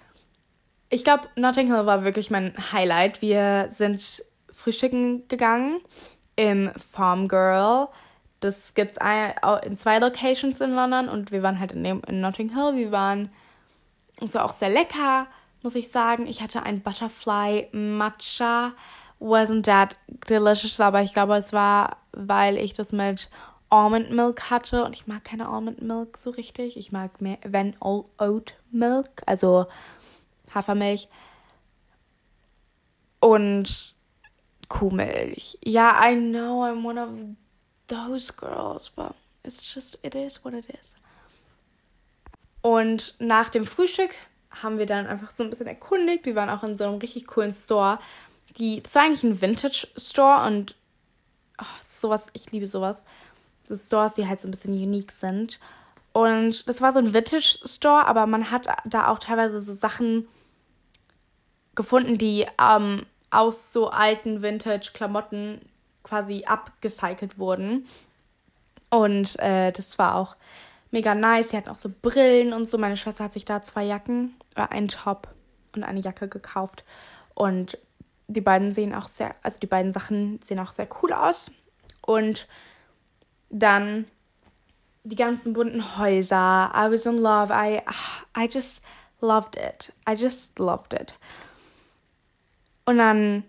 [0.91, 3.21] ich glaube, Notting Hill war wirklich mein Highlight.
[3.21, 5.81] Wir sind frühstücken gegangen
[6.35, 7.87] im Farm Girl.
[8.39, 12.53] Das gibt es in zwei Locations in London und wir waren halt in, in Notting
[12.53, 12.75] Hill.
[12.75, 13.31] Wir waren,
[14.23, 15.27] es war auch sehr lecker
[15.63, 16.27] muss ich sagen.
[16.27, 18.73] Ich hatte ein Butterfly Matcha.
[19.19, 23.29] Wasn't that delicious, aber ich glaube, es war, weil ich das mit
[23.69, 26.75] Almond Milk hatte und ich mag keine Almond Milk so richtig.
[26.75, 29.67] Ich mag mehr, wenn Oat Milk, also
[30.53, 31.07] Hafermilch
[33.19, 33.95] und
[34.67, 35.57] Kuhmilch.
[35.63, 37.09] Ja, I know I'm one of
[37.87, 40.95] those girls, but it's just, it is what it is.
[42.61, 44.11] Und nach dem Frühstück
[44.51, 46.25] haben wir dann einfach so ein bisschen erkundigt.
[46.25, 47.99] Wir waren auch in so einem richtig coolen Store.
[48.57, 50.75] Die, das war eigentlich ein Vintage-Store und
[51.59, 53.03] oh, sowas, ich liebe sowas.
[53.67, 55.59] So Stores, die halt so ein bisschen unique sind.
[56.13, 60.27] Und das war so ein Vintage-Store, aber man hat da auch teilweise so Sachen
[61.81, 65.61] gefunden, die ähm, aus so alten Vintage-Klamotten
[66.03, 67.85] quasi abgecycelt wurden.
[68.89, 70.35] Und äh, das war auch
[70.91, 71.49] mega nice.
[71.49, 72.77] Sie hatten auch so Brillen und so.
[72.77, 75.29] Meine Schwester hat sich da zwei Jacken, äh, einen Top
[75.75, 76.83] und eine Jacke gekauft.
[77.33, 77.77] Und
[78.27, 81.51] die beiden sehen auch sehr, also die beiden Sachen sehen auch sehr cool aus.
[82.01, 82.47] Und
[83.49, 84.05] dann
[85.03, 86.71] die ganzen bunten Häuser.
[86.75, 87.51] I was in love.
[87.51, 87.81] I,
[88.37, 88.83] I just
[89.19, 89.93] loved it.
[90.07, 91.15] I just loved it.
[92.91, 93.45] Und dann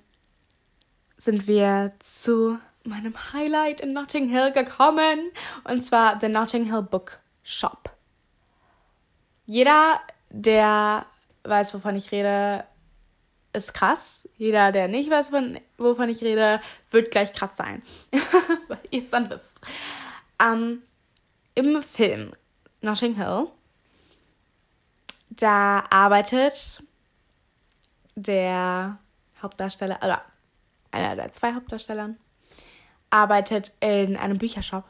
[1.16, 5.32] sind wir zu meinem Highlight in Notting Hill gekommen.
[5.64, 7.90] Und zwar The Notting Hill Book Shop.
[9.46, 10.00] Jeder,
[10.30, 11.06] der
[11.42, 12.64] weiß, wovon ich rede,
[13.52, 14.28] ist krass.
[14.36, 15.32] Jeder, der nicht weiß,
[15.76, 16.60] wovon ich rede,
[16.92, 17.82] wird gleich krass sein.
[18.68, 19.56] Weil ihr es dann wisst.
[20.40, 20.82] Ähm,
[21.56, 22.30] Im Film
[22.80, 23.48] Notting Hill,
[25.30, 26.84] da arbeitet
[28.14, 29.00] der
[29.42, 30.22] Hauptdarsteller, oder
[30.90, 32.10] einer der zwei Hauptdarsteller,
[33.10, 34.84] arbeitet in einem Büchershop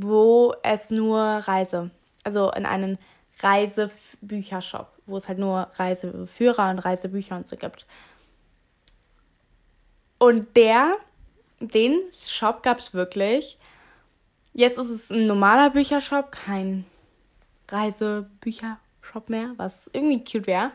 [0.00, 1.90] wo es nur Reise,
[2.22, 2.98] also in einen
[3.40, 7.86] Reisebüchershop, wo es halt nur Reiseführer und Reisebücher und so gibt.
[10.18, 10.96] Und der,
[11.58, 13.58] den Shop gab es wirklich.
[14.52, 16.84] Jetzt ist es ein normaler Büchershop, kein
[17.68, 20.70] Reisebüchershop mehr, was irgendwie cute wäre.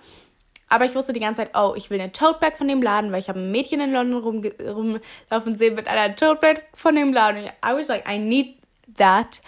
[0.74, 3.12] Aber ich wusste die ganze Zeit, oh, ich will eine Tote Bag von dem Laden,
[3.12, 7.14] weil ich habe ein Mädchen in London rumlaufen sehen mit einer Tote Bag von dem
[7.14, 7.46] Laden.
[7.46, 8.58] I was like, I need
[8.98, 9.44] that.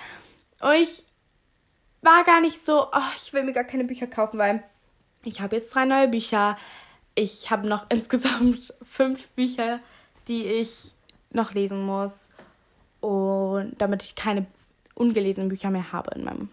[0.61, 1.01] Und ich
[2.03, 4.61] war gar nicht so, oh, ich will mir gar keine Bücher kaufen, weil
[5.23, 6.57] ich habe jetzt drei neue Bücher.
[7.15, 9.79] Ich habe noch insgesamt fünf Bücher
[10.27, 10.93] die ich
[11.31, 12.29] noch lesen muss.
[13.01, 14.45] Und damit ich keine
[14.93, 16.49] ungelesenen Bücher mehr habe in meinem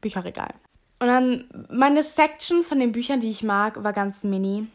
[0.00, 0.52] Bücherregal.
[0.98, 4.66] Und dann meine Section von den Büchern, die ich mag, war ganz mini.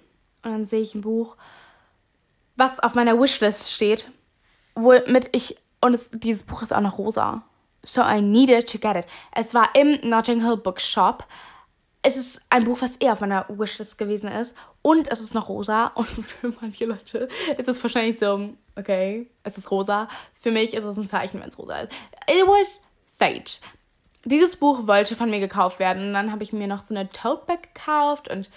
[0.44, 1.36] Und dann sehe ich ein Buch,
[2.56, 4.12] was auf meiner Wishlist steht,
[4.76, 7.44] womit ich und es, dieses Buch ist auch noch rosa.
[7.84, 9.06] So I needed to get it.
[9.36, 11.26] Es war im Notting Hill Bookshop.
[12.04, 14.56] Es ist ein Buch, was eher auf meiner Wishlist gewesen ist.
[14.84, 15.88] Und es ist noch rosa.
[15.96, 20.08] Und für manche Leute ist es wahrscheinlich so, okay, es ist rosa.
[20.34, 21.94] Für mich ist es ein Zeichen, wenn es rosa ist.
[22.30, 22.84] It was
[23.18, 23.60] fate.
[24.26, 26.08] Dieses Buch wollte von mir gekauft werden.
[26.08, 28.30] Und dann habe ich mir noch so eine Tote Bag gekauft.
[28.30, 28.50] Und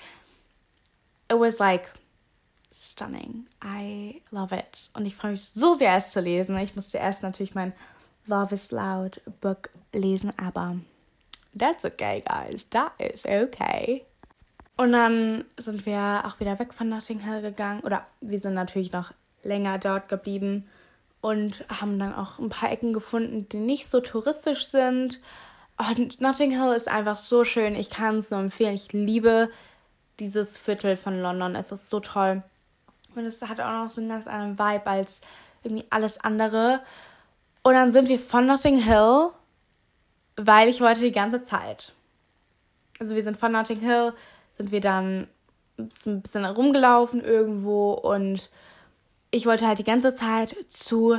[1.30, 1.90] it was like
[2.72, 3.46] stunning.
[3.62, 4.90] I love it.
[4.94, 6.56] Und ich freue mich so sehr, es zu lesen.
[6.58, 7.72] Ich musste erst natürlich mein
[8.26, 10.76] Love is Loud Book lesen, aber
[11.56, 12.68] that's okay, guys.
[12.70, 14.04] That is okay.
[14.76, 17.80] Und dann sind wir auch wieder weg von Notting Hill gegangen.
[17.80, 20.68] Oder wir sind natürlich noch länger dort geblieben
[21.20, 25.20] und haben dann auch ein paar Ecken gefunden, die nicht so touristisch sind.
[25.76, 27.74] Und Notting Hill ist einfach so schön.
[27.74, 28.74] Ich kann es nur empfehlen.
[28.74, 29.50] Ich liebe
[30.20, 31.56] dieses Viertel von London.
[31.56, 32.42] Es ist so toll.
[33.14, 35.20] Und es hat auch noch so einen ganz anderen Vibe als
[35.62, 36.80] irgendwie alles andere.
[37.62, 39.30] Und dann sind wir von Notting Hill,
[40.36, 41.92] weil ich wollte die ganze Zeit.
[43.00, 44.12] Also wir sind von Notting Hill,
[44.56, 45.28] sind wir dann
[45.78, 48.50] ein bisschen rumgelaufen irgendwo und
[49.32, 51.18] ich wollte halt die ganze Zeit zu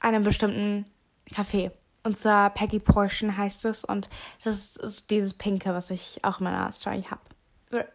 [0.00, 0.84] einem bestimmten
[1.30, 1.70] Café.
[2.04, 3.84] Und zwar Peggy Portion heißt es.
[3.84, 4.08] Und
[4.44, 7.86] das ist dieses Pinke, was ich auch in meiner Story habe.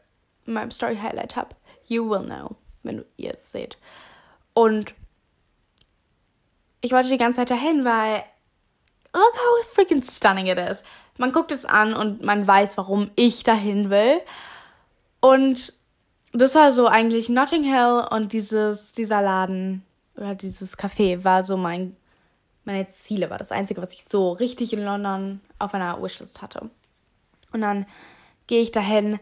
[0.46, 1.56] In meinem Story Highlight habe.
[1.86, 3.78] You will know, wenn ihr es seht.
[4.54, 4.94] Und
[6.82, 8.24] ich wollte die ganze Zeit dahin, weil
[9.14, 10.84] look how freaking stunning it is.
[11.18, 14.22] Man guckt es an und man weiß, warum ich dahin will.
[15.20, 15.74] Und
[16.32, 19.84] das war so eigentlich Notting Hill und dieses, dieser Laden
[20.16, 21.97] oder dieses Café war so mein,
[22.68, 26.70] meine Ziele, war das Einzige, was ich so richtig in London auf einer Wishlist hatte.
[27.52, 27.88] Und dann
[28.46, 29.20] gehe ich dahin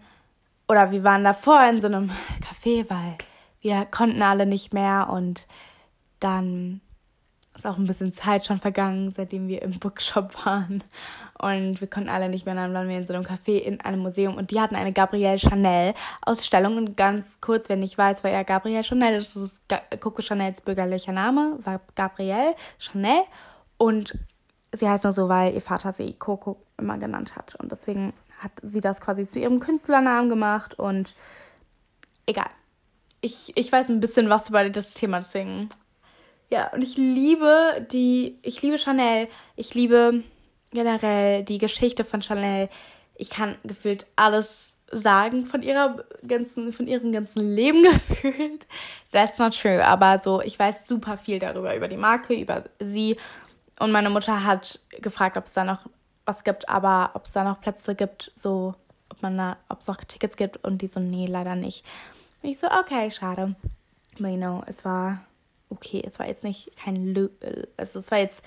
[0.68, 2.10] oder wir waren davor in so einem
[2.42, 3.18] Café, weil
[3.62, 5.48] wir konnten alle nicht mehr und
[6.20, 6.82] dann
[7.56, 10.84] ist auch ein bisschen Zeit schon vergangen, seitdem wir im Bookshop waren.
[11.40, 14.02] Und wir konnten alle nicht mehr, dann waren wir in so einem Café in einem
[14.02, 16.78] Museum und die hatten eine Gabrielle Chanel Ausstellung.
[16.78, 19.62] Und ganz kurz, wenn ich weiß, wer Gabrielle Chanel das ist
[20.00, 23.22] Coco Chanels bürgerlicher Name, war Gabrielle Chanel.
[23.78, 24.18] Und
[24.72, 27.56] sie heißt nur so, weil ihr Vater sie Coco immer genannt hat.
[27.56, 31.16] Und deswegen hat sie das quasi zu ihrem Künstlernamen gemacht und
[32.26, 32.50] egal.
[33.22, 35.70] Ich, ich weiß ein bisschen was über das Thema, deswegen.
[36.50, 40.24] Ja, und ich liebe die, ich liebe Chanel, ich liebe
[40.72, 42.70] generell die Geschichte von Chanel.
[43.16, 48.68] Ich kann gefühlt alles sagen von ihrer ganzen, von ihrem ganzen Leben gefühlt.
[49.12, 53.18] That's not true, aber so, ich weiß super viel darüber, über die Marke, über sie.
[53.80, 55.80] Und meine Mutter hat gefragt, ob es da noch
[56.26, 58.76] was gibt, aber ob es da noch Plätze gibt, so,
[59.10, 61.86] ob man da, ob es noch Tickets gibt und die so, nee, leider nicht.
[62.42, 63.56] Und ich so, okay, schade.
[64.18, 65.20] Aber you know, es war
[65.70, 67.30] okay, es war jetzt nicht kein, Lö
[67.78, 68.44] also es war jetzt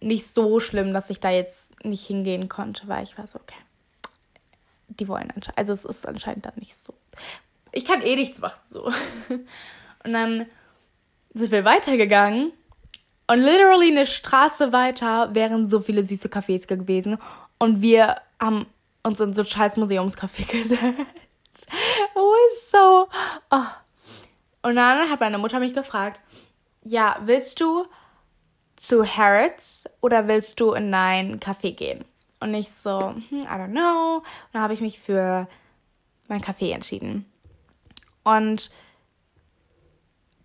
[0.00, 3.58] nicht so schlimm, dass ich da jetzt nicht hingehen konnte, weil ich war so, okay,
[4.88, 6.94] die wollen anscheinend, also es ist anscheinend dann nicht so.
[7.72, 8.84] Ich kann eh nichts machen, so.
[10.04, 10.46] Und dann
[11.34, 12.52] sind wir weitergegangen
[13.30, 17.18] und literally eine Straße weiter wären so viele süße Cafés gewesen.
[17.58, 18.66] Und wir haben
[19.02, 21.66] uns in so ein scheiß Museumscafé gesetzt.
[21.66, 23.08] It was so.
[23.50, 23.66] Oh.
[24.62, 26.20] Und dann hat meine Mutter mich gefragt:
[26.82, 27.86] Ja, willst du
[28.76, 32.04] zu Harrods oder willst du in ein Café gehen?
[32.40, 34.18] Und ich so, hm, I don't know.
[34.18, 35.48] Und dann habe ich mich für
[36.28, 37.26] mein Café entschieden.
[38.22, 38.70] Und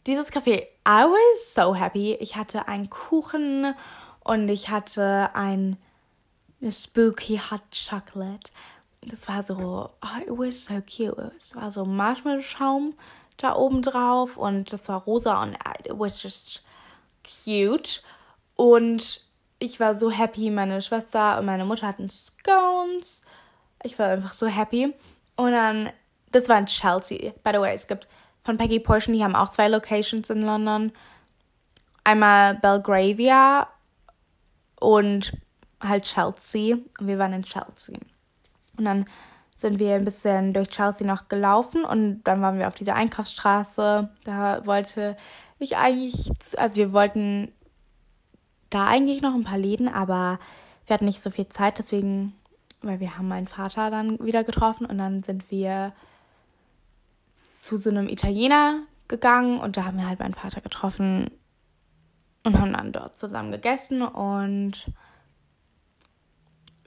[0.08, 2.16] dieses Café, I was so happy.
[2.16, 3.76] Ich hatte einen Kuchen
[4.22, 5.78] und ich hatte ein
[6.64, 8.52] eine spooky hot chocolate.
[9.02, 11.34] Das war so, oh, it was so cute.
[11.36, 12.94] Es war so Marshmallow-Schaum
[13.44, 15.54] da oben drauf und das war rosa und
[15.86, 16.64] it was just
[17.24, 18.02] cute.
[18.56, 19.22] Und
[19.60, 20.50] ich war so happy.
[20.50, 23.22] Meine Schwester und meine Mutter hatten Scones.
[23.84, 24.94] Ich war einfach so happy.
[25.36, 25.92] Und dann,
[26.32, 27.34] das war in Chelsea.
[27.44, 28.08] By the way, es gibt
[28.42, 30.92] von Peggy Portion, die haben auch zwei Locations in London.
[32.04, 33.68] Einmal Belgravia
[34.80, 35.38] und
[35.82, 36.78] halt Chelsea.
[37.00, 37.98] Und wir waren in Chelsea.
[38.78, 39.06] Und dann
[39.64, 44.10] sind wir ein bisschen durch Chelsea noch gelaufen und dann waren wir auf dieser Einkaufsstraße.
[44.26, 45.16] Da wollte
[45.58, 47.52] ich eigentlich, also wir wollten
[48.70, 50.38] da eigentlich noch ein paar Läden, aber
[50.86, 52.36] wir hatten nicht so viel Zeit, deswegen,
[52.82, 55.94] weil wir haben meinen Vater dann wieder getroffen und dann sind wir
[57.34, 61.32] zu so einem Italiener gegangen und da haben wir halt meinen Vater getroffen
[62.44, 64.92] und haben dann dort zusammen gegessen und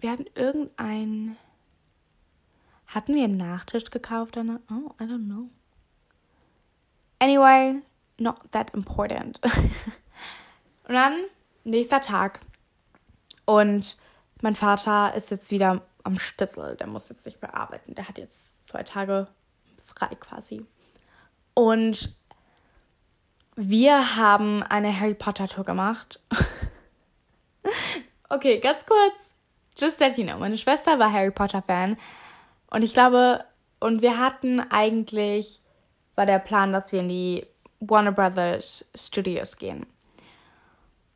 [0.00, 1.36] wir hatten irgendein.
[2.86, 4.36] Hatten wir einen Nachtisch gekauft?
[4.36, 4.60] Danach?
[4.70, 5.50] Oh, I don't know.
[7.18, 7.82] Anyway,
[8.18, 9.40] not that important.
[10.88, 11.24] und dann,
[11.64, 12.40] nächster Tag.
[13.44, 13.96] Und
[14.42, 16.76] mein Vater ist jetzt wieder am Stützel.
[16.76, 17.94] Der muss jetzt nicht mehr arbeiten.
[17.94, 19.28] Der hat jetzt zwei Tage
[19.82, 20.64] frei quasi.
[21.54, 22.14] Und
[23.56, 26.20] wir haben eine Harry Potter Tour gemacht.
[28.28, 29.30] okay, ganz kurz.
[29.78, 30.38] Just let you know.
[30.38, 31.96] Meine Schwester war Harry Potter Fan.
[32.70, 33.44] Und ich glaube,
[33.80, 35.60] und wir hatten eigentlich,
[36.14, 37.46] war der Plan, dass wir in die
[37.80, 39.86] Warner Brothers Studios gehen.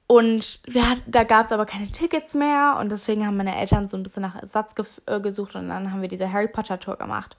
[0.07, 3.87] Und wir hat, da gab es aber keine Tickets mehr und deswegen haben meine Eltern
[3.87, 6.81] so ein bisschen nach Ersatz ge äh, gesucht und dann haben wir diese Harry Potter
[6.81, 7.37] Tour gemacht.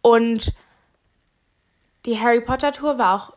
[0.00, 0.54] Und
[2.06, 3.36] die Harry Potter Tour war auch,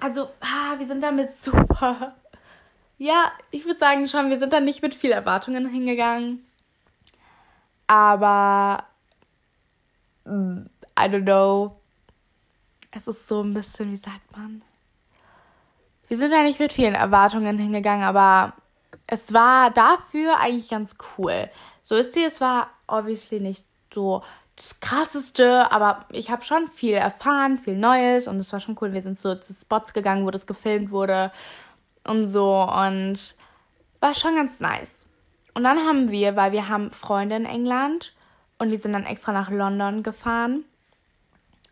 [0.00, 2.14] also, ah, wir sind damit super.
[2.98, 6.44] Ja, ich würde sagen schon, wir sind da nicht mit viel Erwartungen hingegangen.
[7.86, 8.84] Aber,
[10.28, 11.80] I don't know.
[12.90, 14.62] Es ist so ein bisschen, wie sagt man?
[16.08, 18.54] Wir sind da nicht mit vielen Erwartungen hingegangen, aber
[19.06, 21.50] es war dafür eigentlich ganz cool.
[21.82, 24.22] So ist sie, es war obviously nicht so
[24.56, 28.92] das krasseste, aber ich habe schon viel erfahren, viel Neues und es war schon cool.
[28.92, 31.30] Wir sind so zu Spots gegangen, wo das gefilmt wurde
[32.04, 33.36] und so und
[34.00, 35.08] war schon ganz nice.
[35.54, 38.14] Und dann haben wir, weil wir haben Freunde in England
[38.58, 40.64] und die sind dann extra nach London gefahren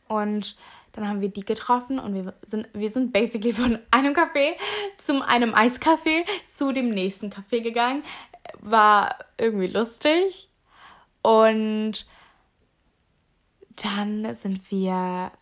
[0.09, 0.57] und
[0.97, 4.53] dann haben wir die getroffen und wir sind, wir sind basically von einem Café
[4.97, 8.03] zum einem Eiscafé zu dem nächsten Café gegangen.
[8.61, 10.49] War irgendwie lustig.
[11.21, 12.07] Und
[13.83, 15.33] dann sind wir,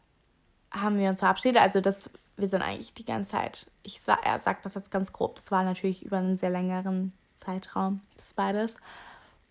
[0.72, 1.60] haben wir uns verabschiedet.
[1.60, 5.12] Also das, wir sind eigentlich die ganze Zeit, ich sag, er sagt das jetzt ganz
[5.12, 8.76] grob, das war natürlich über einen sehr längeren Zeitraum, das beides.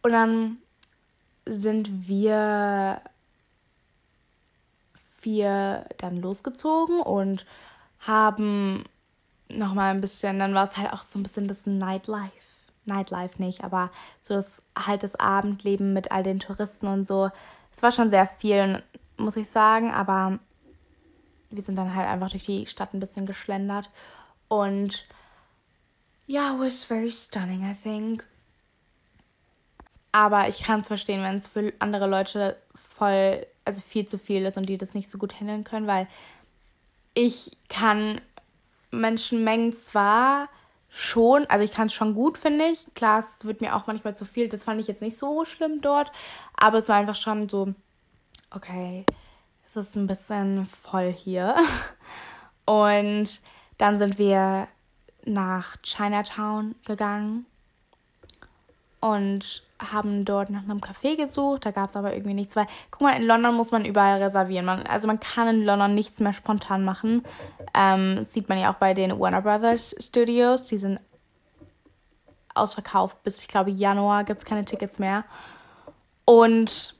[0.01, 0.57] Und dann
[1.45, 3.01] sind wir
[5.25, 7.45] wir dann losgezogen und
[7.99, 8.83] haben
[9.49, 12.31] nochmal ein bisschen, dann war es halt auch so ein bisschen das Nightlife.
[12.85, 17.29] Nightlife nicht, aber so das halt das Abendleben mit all den Touristen und so.
[17.71, 18.83] Es war schon sehr viel,
[19.17, 20.39] muss ich sagen, aber
[21.49, 23.89] wir sind dann halt einfach durch die Stadt ein bisschen geschlendert
[24.49, 25.07] und
[26.25, 28.25] ja, yeah, it was very stunning, I think.
[30.13, 34.45] Aber ich kann es verstehen, wenn es für andere Leute voll, also viel zu viel
[34.45, 36.07] ist und die das nicht so gut handeln können, weil
[37.15, 38.21] ich kann
[38.91, 40.49] Menschenmengen zwar
[40.87, 42.85] schon, also ich kann es schon gut, finde ich.
[42.93, 44.47] Klar, es wird mir auch manchmal zu viel.
[44.47, 46.11] Das fand ich jetzt nicht so schlimm dort.
[46.55, 47.73] Aber es war einfach schon so,
[48.51, 49.05] okay,
[49.65, 51.55] es ist ein bisschen voll hier.
[52.65, 53.41] Und
[53.79, 54.67] dann sind wir
[55.25, 57.45] nach Chinatown gegangen
[59.03, 61.65] und haben dort nach einem Café gesucht.
[61.65, 64.65] Da gab es aber irgendwie nichts, weil, guck mal, in London muss man überall reservieren.
[64.65, 67.23] Man, also man kann in London nichts mehr spontan machen.
[67.73, 70.67] Ähm, sieht man ja auch bei den Warner Brothers Studios.
[70.67, 70.99] Die sind
[72.53, 73.23] ausverkauft.
[73.23, 75.25] Bis, ich glaube, Januar gibt es keine Tickets mehr.
[76.25, 76.95] Und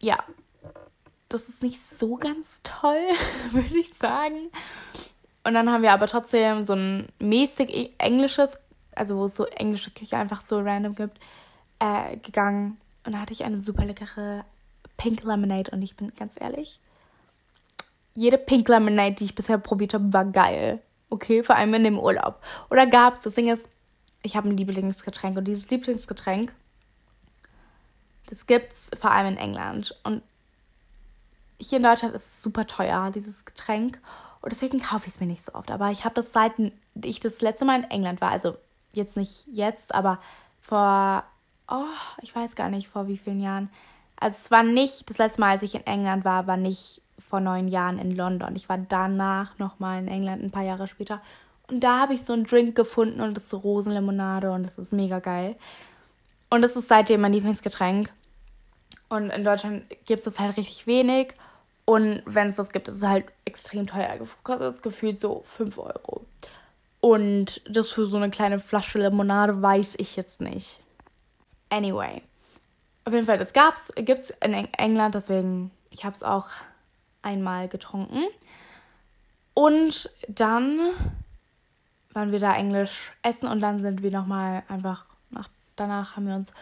[0.00, 0.18] ja,
[1.28, 3.06] das ist nicht so ganz toll,
[3.52, 4.50] würde ich sagen.
[5.46, 8.58] Und dann haben wir aber trotzdem so ein mäßig englisches
[8.96, 11.18] also wo es so englische Küche einfach so random gibt,
[11.78, 12.78] äh, gegangen.
[13.04, 14.44] Und da hatte ich eine super leckere
[14.96, 15.70] Pink Lemonade.
[15.70, 16.80] Und ich bin ganz ehrlich,
[18.14, 20.80] jede Pink Lemonade, die ich bisher probiert habe, war geil.
[21.10, 22.42] Okay, vor allem in dem Urlaub.
[22.70, 23.68] Oder gab es, das Ding ist,
[24.22, 25.36] ich habe ein Lieblingsgetränk.
[25.36, 26.52] Und dieses Lieblingsgetränk,
[28.26, 29.94] das gibt es vor allem in England.
[30.02, 30.22] Und
[31.60, 34.00] hier in Deutschland ist es super teuer, dieses Getränk.
[34.40, 35.70] Und deswegen kaufe ich es mir nicht so oft.
[35.70, 36.52] Aber ich habe das seit
[37.02, 38.56] ich das letzte Mal in England war, also
[38.92, 40.20] jetzt nicht jetzt, aber
[40.60, 41.24] vor,
[41.68, 41.84] oh,
[42.22, 43.70] ich weiß gar nicht, vor wie vielen Jahren.
[44.18, 47.40] Also es war nicht, das letzte Mal, als ich in England war, war nicht vor
[47.40, 48.56] neun Jahren in London.
[48.56, 51.20] Ich war danach nochmal in England, ein paar Jahre später.
[51.68, 54.78] Und da habe ich so einen Drink gefunden und das ist so Rosenlimonade und das
[54.78, 55.56] ist mega geil.
[56.50, 58.10] Und das ist seitdem mein Lieblingsgetränk.
[59.08, 61.34] Und in Deutschland gibt es das halt richtig wenig.
[61.84, 64.18] Und wenn es das gibt, ist es halt extrem teuer.
[64.42, 66.24] Kostet es gefühlt so 5 Euro.
[67.00, 70.80] Und das für so eine kleine Flasche Limonade weiß ich jetzt nicht.
[71.74, 72.22] Anyway.
[73.04, 76.46] Auf jeden Fall, das gab's, gibt's in England, deswegen, ich habe es auch
[77.20, 78.22] einmal getrunken.
[79.54, 80.78] Und dann
[82.12, 86.36] waren wir da Englisch essen und dann sind wir nochmal einfach nach, danach haben wir
[86.36, 86.52] uns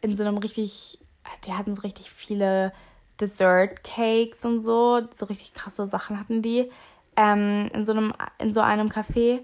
[0.00, 0.98] in so einem richtig,
[1.46, 2.72] die hatten so richtig viele
[3.20, 6.70] Dessert Cakes und so, so richtig krasse Sachen hatten die
[7.16, 9.40] ähm, in, so einem, in so einem Café.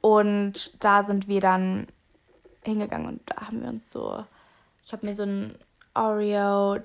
[0.00, 1.86] Und da sind wir dann
[2.64, 4.24] hingegangen und da haben wir uns so,
[4.84, 5.54] ich habe mir so ein
[5.94, 6.78] Oreo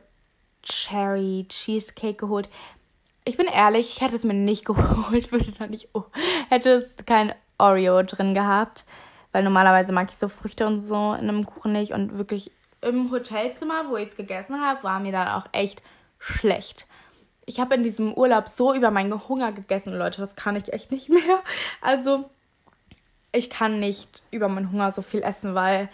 [0.64, 2.50] Cherry Cheesecake geholt.
[3.26, 6.04] Ich bin ehrlich, ich hätte es mir nicht geholt, würde da nicht, oh,
[6.50, 8.86] hätte es kein Oreo drin gehabt,
[9.32, 13.12] weil normalerweise mag ich so Früchte und so in einem Kuchen nicht und wirklich im
[13.12, 15.82] Hotelzimmer, wo ich es gegessen habe, war mir dann auch echt
[16.20, 16.86] schlecht.
[17.46, 20.92] Ich habe in diesem Urlaub so über meinen Hunger gegessen, Leute, das kann ich echt
[20.92, 21.42] nicht mehr.
[21.82, 22.30] Also,
[23.32, 25.90] ich kann nicht über meinen Hunger so viel essen, weil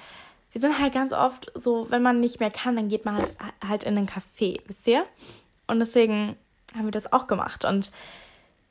[0.53, 3.35] wir sind halt ganz oft so, wenn man nicht mehr kann, dann geht man halt,
[3.67, 5.05] halt in einen Café, wisst ihr?
[5.65, 6.37] Und deswegen
[6.75, 7.65] haben wir das auch gemacht.
[7.65, 7.91] Und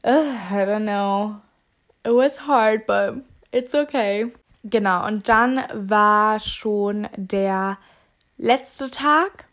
[0.07, 1.37] uh, I don't know.
[2.05, 4.33] It was hard, but it's okay.
[4.63, 7.79] Genau, und dann war schon der
[8.39, 9.47] letzte Tag.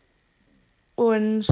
[0.94, 1.48] Und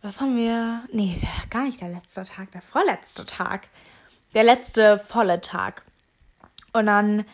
[0.00, 0.84] was haben wir?
[0.92, 1.14] Nee,
[1.50, 3.66] gar nicht der letzte Tag, der vorletzte Tag.
[4.32, 5.82] Der letzte volle Tag.
[6.72, 7.24] Und dann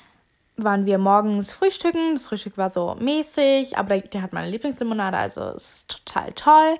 [0.56, 2.14] waren wir morgens frühstücken.
[2.14, 6.32] Das Frühstück war so mäßig, aber der, der hat meine Lieblingslimonade, also es ist total
[6.32, 6.76] toll.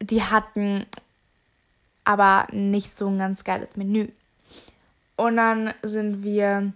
[0.00, 0.86] Die hatten
[2.04, 4.08] aber nicht so ein ganz geiles Menü.
[5.16, 6.72] Und dann sind wir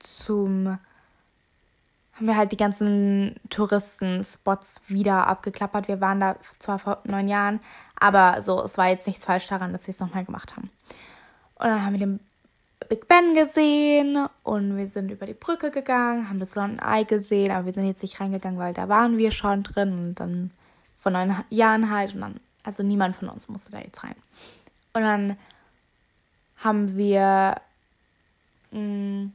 [0.00, 0.78] zum
[2.16, 5.86] haben wir halt die ganzen Touristen-Spots wieder abgeklappert.
[5.86, 7.60] Wir waren da zwar vor neun Jahren,
[7.94, 10.70] aber so, es war jetzt nichts falsch daran, dass wir es nochmal gemacht haben.
[11.56, 12.20] Und dann haben wir den
[12.88, 17.50] Big Ben gesehen und wir sind über die Brücke gegangen, haben das London Eye gesehen,
[17.50, 20.50] aber wir sind jetzt nicht reingegangen, weil da waren wir schon drin und dann
[20.96, 24.14] vor neun Jahren halt und dann, also niemand von uns musste da jetzt rein.
[24.92, 25.36] Und dann
[26.58, 27.56] haben wir
[28.70, 29.32] mh, mm,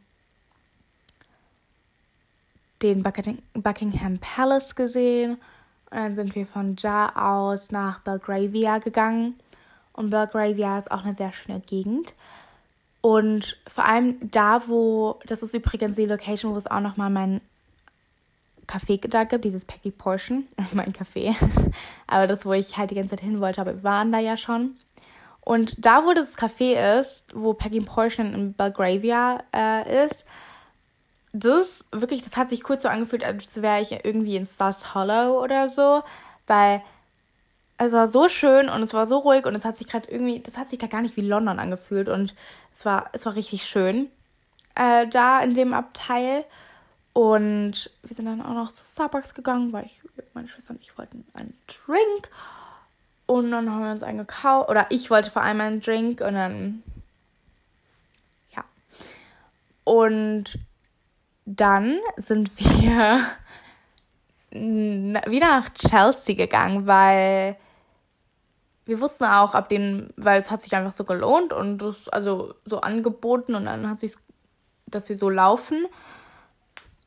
[2.81, 5.33] den Buckingham Palace gesehen
[5.91, 9.39] und dann sind wir von da aus nach Belgravia gegangen
[9.93, 12.13] und Belgravia ist auch eine sehr schöne Gegend.
[13.01, 17.41] Und vor allem da, wo, das ist übrigens die Location, wo es auch nochmal mein
[18.67, 21.35] Café da gibt, dieses Peggy Portion, mein Café.
[22.07, 24.37] aber das, wo ich halt die ganze Zeit hin wollte, aber wir waren da ja
[24.37, 24.77] schon.
[25.41, 30.25] Und da, wo das Café ist, wo Peggy Portion in Belgravia äh, ist,
[31.33, 35.41] das wirklich, das hat sich kurz so angefühlt, als wäre ich irgendwie in Stars Hollow
[35.41, 36.03] oder so,
[36.45, 36.83] weil
[37.87, 40.39] es war so schön und es war so ruhig und es hat sich gerade irgendwie,
[40.39, 42.35] das hat sich da gar nicht wie London angefühlt und
[42.73, 44.09] es war, es war richtig schön
[44.75, 46.45] äh, da in dem Abteil.
[47.13, 50.01] Und wir sind dann auch noch zu Starbucks gegangen, weil ich,
[50.33, 52.29] meine Schwester und ich wollten einen Drink.
[53.25, 54.69] Und dann haben wir uns einen gekauft.
[54.69, 56.83] Oder ich wollte vor allem einen Drink und dann.
[58.55, 58.63] Ja.
[59.83, 60.57] Und
[61.45, 63.21] dann sind wir
[64.51, 67.57] wieder nach Chelsea gegangen, weil
[68.91, 72.55] wir wussten auch ab dem, weil es hat sich einfach so gelohnt und das also
[72.65, 74.15] so angeboten und dann hat sich,
[74.85, 75.87] dass wir so laufen.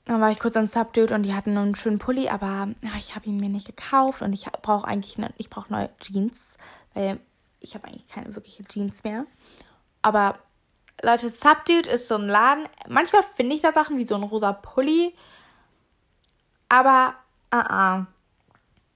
[0.07, 3.15] Dann war ich kurz an Subdude und die hatten einen schönen Pulli, aber ja, ich
[3.15, 6.57] habe ihn mir nicht gekauft und ich brauche eigentlich ne, ich brauche neue Jeans,
[6.95, 7.21] weil
[7.61, 9.27] ich habe eigentlich keine wirkliche Jeans mehr.
[10.01, 10.39] Aber
[11.03, 12.67] Leute, Subdude ist so ein Laden.
[12.89, 15.15] Manchmal finde ich da Sachen wie so ein rosa Pulli,
[16.71, 17.15] aber
[17.53, 18.07] uh -uh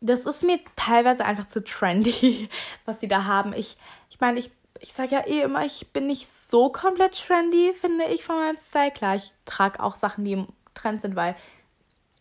[0.01, 2.49] das ist mir teilweise einfach zu trendy,
[2.85, 3.53] was sie da haben.
[3.53, 3.77] Ich,
[4.11, 8.05] ich meine, ich, ich sage ja eh immer, ich bin nicht so komplett trendy, finde
[8.07, 8.93] ich, von meinem Style.
[8.93, 11.35] Klar, ich trage auch Sachen, die im Trend sind, weil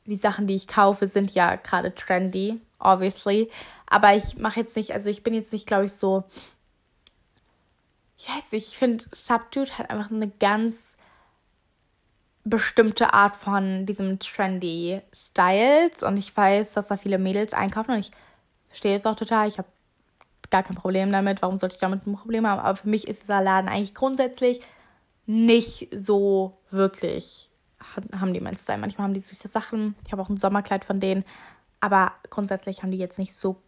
[0.06, 3.52] die Sachen, die ich kaufe, sind ja gerade trendy, obviously.
[3.86, 6.24] Aber ich mache jetzt nicht, also ich bin jetzt nicht, glaube ich, so.
[8.18, 10.97] Ich weiß ich finde Subdued hat einfach eine ganz
[12.50, 18.00] bestimmte Art von diesem trendy Styles und ich weiß, dass da viele Mädels einkaufen und
[18.00, 18.12] ich
[18.68, 19.48] verstehe es auch total.
[19.48, 19.68] Ich habe
[20.50, 21.42] gar kein Problem damit.
[21.42, 22.60] Warum sollte ich damit ein Problem haben?
[22.60, 24.62] Aber für mich ist dieser Laden eigentlich grundsätzlich
[25.26, 27.50] nicht so wirklich
[28.20, 28.78] haben die meinen Style.
[28.78, 29.96] Manchmal haben die süße Sachen.
[30.06, 31.24] Ich habe auch ein Sommerkleid von denen.
[31.80, 33.62] Aber grundsätzlich haben die jetzt nicht so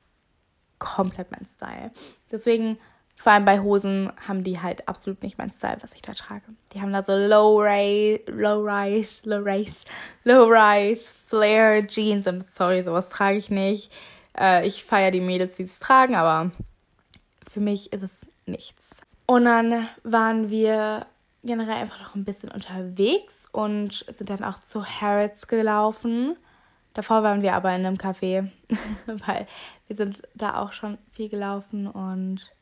[0.78, 1.92] komplett meinen Style.
[2.32, 2.78] Deswegen
[3.20, 6.46] vor allem bei Hosen haben die halt absolut nicht meinen Style, was ich da trage.
[6.72, 9.86] Die haben da so Low Rise, Low Rise, Low Rise,
[10.24, 13.92] Low Rise, Flare Jeans und sorry, sowas trage ich nicht.
[14.38, 16.52] Äh, ich feiere die Mädels, die es tragen, aber
[17.46, 19.02] für mich ist es nichts.
[19.26, 21.06] Und dann waren wir
[21.44, 26.38] generell einfach noch ein bisschen unterwegs und sind dann auch zu Harrods gelaufen.
[26.94, 28.50] Davor waren wir aber in einem Café,
[29.06, 29.46] weil
[29.88, 32.54] wir sind da auch schon viel gelaufen und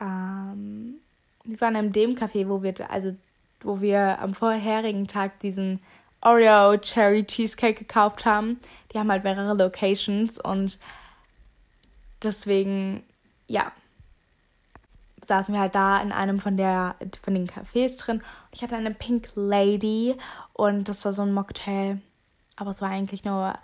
[0.00, 1.00] ähm,
[1.44, 3.14] wir waren in dem Café, wo wir, also
[3.60, 5.80] wo wir am vorherigen Tag diesen
[6.20, 8.60] Oreo Cherry Cheesecake gekauft haben.
[8.92, 10.78] Die haben halt mehrere Locations und
[12.22, 13.04] deswegen,
[13.46, 13.70] ja.
[15.24, 18.22] saßen wir halt da in einem von der von den Cafés drin.
[18.52, 20.16] Ich hatte eine Pink Lady
[20.52, 22.00] und das war so ein Mocktail,
[22.56, 23.54] aber es war eigentlich nur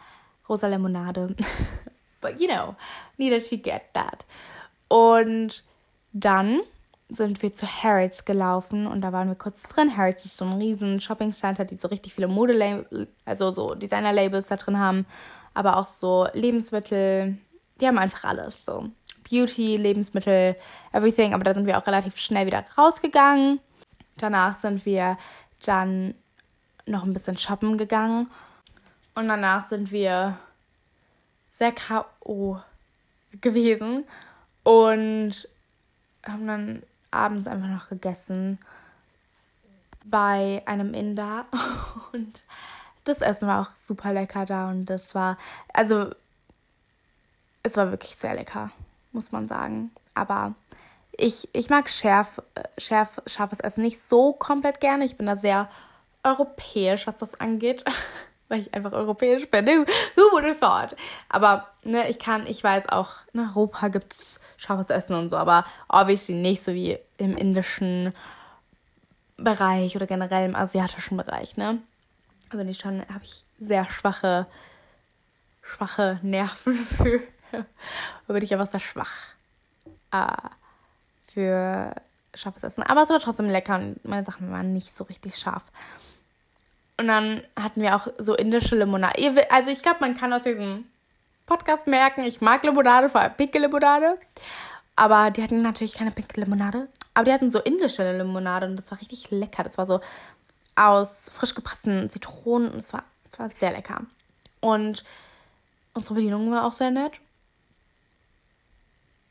[0.49, 1.35] rosa Limonade.
[2.21, 2.77] But you know,
[3.17, 4.25] needed to get that.
[4.89, 5.65] Und
[6.13, 6.61] dann
[7.09, 9.97] sind wir zu Harrods gelaufen und da waren wir kurz drin.
[9.97, 14.49] Harrods ist so ein riesen Shopping Center, die so richtig viele Mode, also so Designer-Labels
[14.49, 15.07] da drin haben,
[15.55, 17.37] aber auch so Lebensmittel.
[17.81, 18.89] Die haben einfach alles so.
[19.29, 20.57] Beauty, Lebensmittel,
[20.93, 21.35] everything.
[21.35, 23.61] Aber da sind wir auch relativ schnell wieder rausgegangen.
[24.17, 25.17] Danach sind wir
[25.65, 26.15] dann
[26.87, 28.31] noch ein bisschen shoppen gegangen.
[29.15, 30.39] Und danach sind wir
[31.51, 32.59] sehr K.O.
[33.41, 34.05] gewesen
[34.63, 35.49] und
[36.27, 38.59] haben dann abends einfach noch gegessen
[40.05, 41.47] bei einem Inder
[42.13, 42.43] und
[43.05, 45.37] das Essen war auch super lecker da und das war,
[45.73, 46.11] also
[47.63, 48.71] es war wirklich sehr lecker,
[49.13, 49.91] muss man sagen.
[50.15, 50.55] Aber
[51.13, 52.43] ich, ich mag schärf,
[52.79, 55.05] schärf, scharfes Essen nicht so komplett gerne.
[55.05, 55.69] Ich bin da sehr
[56.23, 57.85] europäisch, was das angeht.
[58.53, 59.67] weil ich einfach europäisch bin.
[59.67, 60.95] Who, would have thought?
[61.31, 65.39] Aber ne, ich kann, ich weiß auch, in Europa gibt es scharfes Essen und so,
[65.39, 68.13] aber obviously nicht so wie im indischen
[69.39, 71.79] Bereich oder generell im asiatischen Bereich, ne?
[72.51, 74.47] Also nicht schon, habe ich sehr schwache,
[75.63, 77.23] schwache Nerven für.
[77.53, 79.13] da bin ich einfach sehr schwach
[80.11, 80.27] äh,
[81.25, 81.95] für
[82.35, 82.83] scharfes Essen.
[82.83, 85.65] Aber es war trotzdem lecker und meine Sachen waren nicht so richtig scharf.
[87.03, 89.51] Und dann hatten wir auch so indische Limonade.
[89.51, 90.85] Also ich glaube, man kann aus diesem
[91.47, 94.17] Podcast merken, ich mag Limonade, vor allem pinke Limonade.
[94.95, 96.87] Aber die hatten natürlich keine pinke Limonade.
[97.15, 99.65] Aber die hatten so indische Limonade und das war richtig lecker.
[99.65, 100.01] Das war so
[100.77, 104.03] aus frisch gepressten Zitronen und es war, es war sehr lecker.
[104.61, 105.03] Und
[105.95, 107.15] unsere Bedienung war auch sehr nett.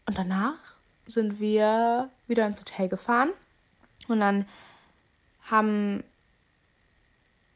[0.07, 0.59] Und danach
[1.07, 3.29] sind wir wieder ins Hotel gefahren.
[4.09, 4.45] Und dann
[5.49, 6.03] haben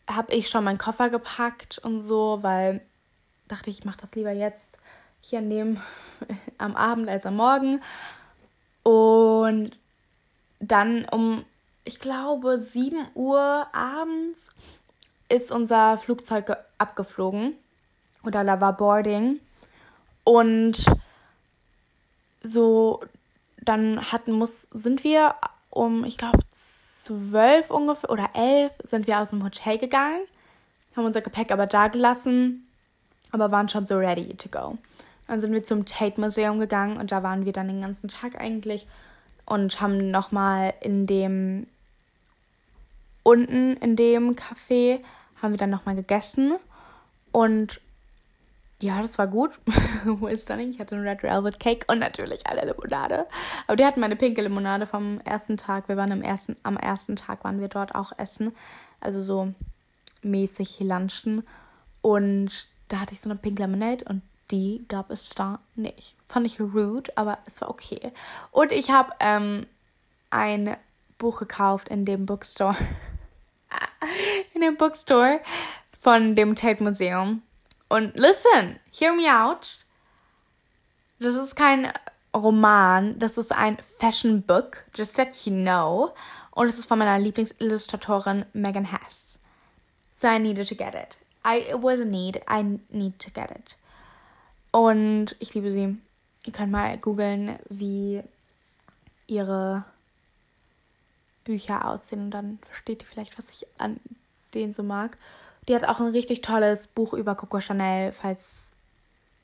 [0.10, 2.82] habe ich schon meinen Koffer gepackt und so, weil
[3.48, 4.78] dachte ich, ich mache das lieber jetzt
[5.22, 5.80] hier dem
[6.58, 7.82] am Abend als am Morgen.
[8.84, 9.72] Und
[10.60, 11.44] dann um,
[11.84, 14.52] ich glaube, 7 Uhr abends
[15.30, 17.54] ist unser Flugzeug abgeflogen.
[18.24, 19.40] Oder da war Boarding.
[20.24, 20.86] Und
[22.42, 23.02] so,
[23.62, 25.36] dann hatten muss, sind wir
[25.70, 26.40] um, ich glaube,
[27.06, 30.22] zwölf ungefähr oder elf sind wir aus dem Hotel gegangen,
[30.96, 32.68] haben unser Gepäck aber da gelassen,
[33.32, 34.78] aber waren schon so ready to go.
[35.28, 38.40] Dann sind wir zum Tate Museum gegangen und da waren wir dann den ganzen Tag
[38.40, 38.88] eigentlich
[39.46, 41.68] und haben nochmal in dem
[43.24, 45.00] unten in dem Café
[45.42, 46.56] haben wir dann nochmal gegessen
[47.32, 47.82] und
[48.82, 49.58] ja, das war gut.
[50.06, 50.70] Wo stunning.
[50.70, 53.26] Ich hatte einen Red Velvet Cake und natürlich eine Limonade.
[53.68, 55.88] Aber die hatten meine pinke Limonade vom ersten Tag.
[55.88, 58.54] Wir waren am ersten, am ersten Tag waren wir dort auch essen.
[59.00, 59.54] Also so
[60.24, 61.44] mäßig lunchen.
[62.02, 64.22] Und da hatte ich so eine Pink Lemonade und
[64.52, 66.16] die gab es da nicht.
[66.24, 68.12] Fand ich rude, aber es war okay.
[68.52, 69.66] Und ich habe ähm,
[70.30, 70.76] ein
[71.18, 72.76] Buch gekauft in dem Bookstore.
[74.54, 75.40] in dem Bookstore
[75.98, 77.42] von dem Tate Museum.
[77.88, 79.86] Und listen, hear me out.
[81.20, 81.92] Das ist kein
[82.36, 86.14] Roman, das ist ein Fashion Book, just that you know.
[86.52, 89.40] Und es ist von meiner Lieblingsillustratorin Megan Hess.
[90.12, 91.18] So I needed to get it.
[91.46, 92.42] I, it was a need.
[92.50, 93.78] I need to get it.
[94.72, 95.98] Und ich liebe sie.
[96.46, 98.22] Ihr könnt mal googeln, wie
[99.28, 99.84] ihre
[101.44, 104.00] Bücher aussehen und dann versteht ihr vielleicht, was ich an
[104.54, 105.18] denen so mag.
[105.68, 108.72] Die hat auch ein richtig tolles Buch über Coco Chanel, falls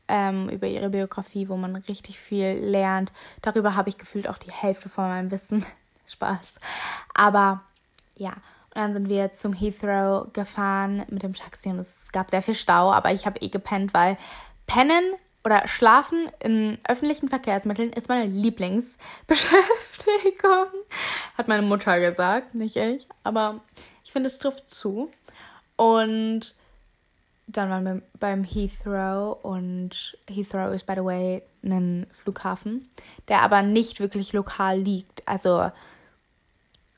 [0.07, 3.11] ähm, über ihre Biografie, wo man richtig viel lernt.
[3.41, 5.65] Darüber habe ich gefühlt auch die Hälfte von meinem Wissen.
[6.07, 6.59] Spaß.
[7.13, 7.61] Aber
[8.15, 8.33] ja,
[8.73, 12.55] und dann sind wir zum Heathrow gefahren mit dem Taxi und es gab sehr viel
[12.55, 14.17] Stau, aber ich habe eh gepennt, weil
[14.67, 15.03] Pennen
[15.43, 20.67] oder Schlafen in öffentlichen Verkehrsmitteln ist meine Lieblingsbeschäftigung.
[21.37, 23.07] Hat meine Mutter gesagt, nicht ich.
[23.23, 23.61] Aber
[24.03, 25.09] ich finde, es trifft zu.
[25.75, 26.55] Und
[27.47, 32.87] dann waren wir beim Heathrow und Heathrow ist, by the way, ein Flughafen,
[33.27, 35.27] der aber nicht wirklich lokal liegt.
[35.27, 35.71] Also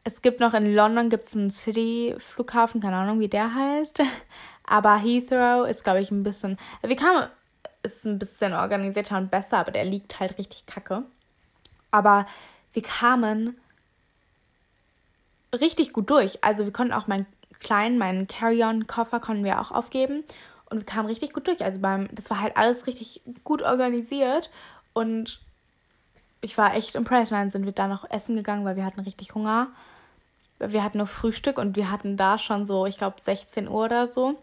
[0.04, 4.02] es gibt noch in London gibt's einen City-Flughafen, keine Ahnung, wie der heißt.
[4.66, 6.58] Aber Heathrow ist, glaube ich, ein bisschen.
[6.82, 7.28] Wir kamen,
[7.84, 11.04] ist ein bisschen organisierter und besser, aber der liegt halt richtig kacke.
[11.92, 12.26] Aber
[12.72, 13.58] wir kamen
[15.54, 16.42] richtig gut durch.
[16.44, 17.26] Also wir konnten auch mein
[17.64, 20.24] klein, meinen Carry-on-Koffer konnten wir auch aufgeben
[20.70, 21.64] und wir kamen richtig gut durch.
[21.64, 24.52] Also beim, das war halt alles richtig gut organisiert
[24.94, 25.40] und
[26.42, 27.32] ich war echt impressed.
[27.32, 29.68] dann sind wir da noch essen gegangen, weil wir hatten richtig Hunger.
[30.60, 34.08] Wir hatten nur Frühstück und wir hatten da schon so, ich glaube, 16 Uhr oder
[34.08, 34.40] so.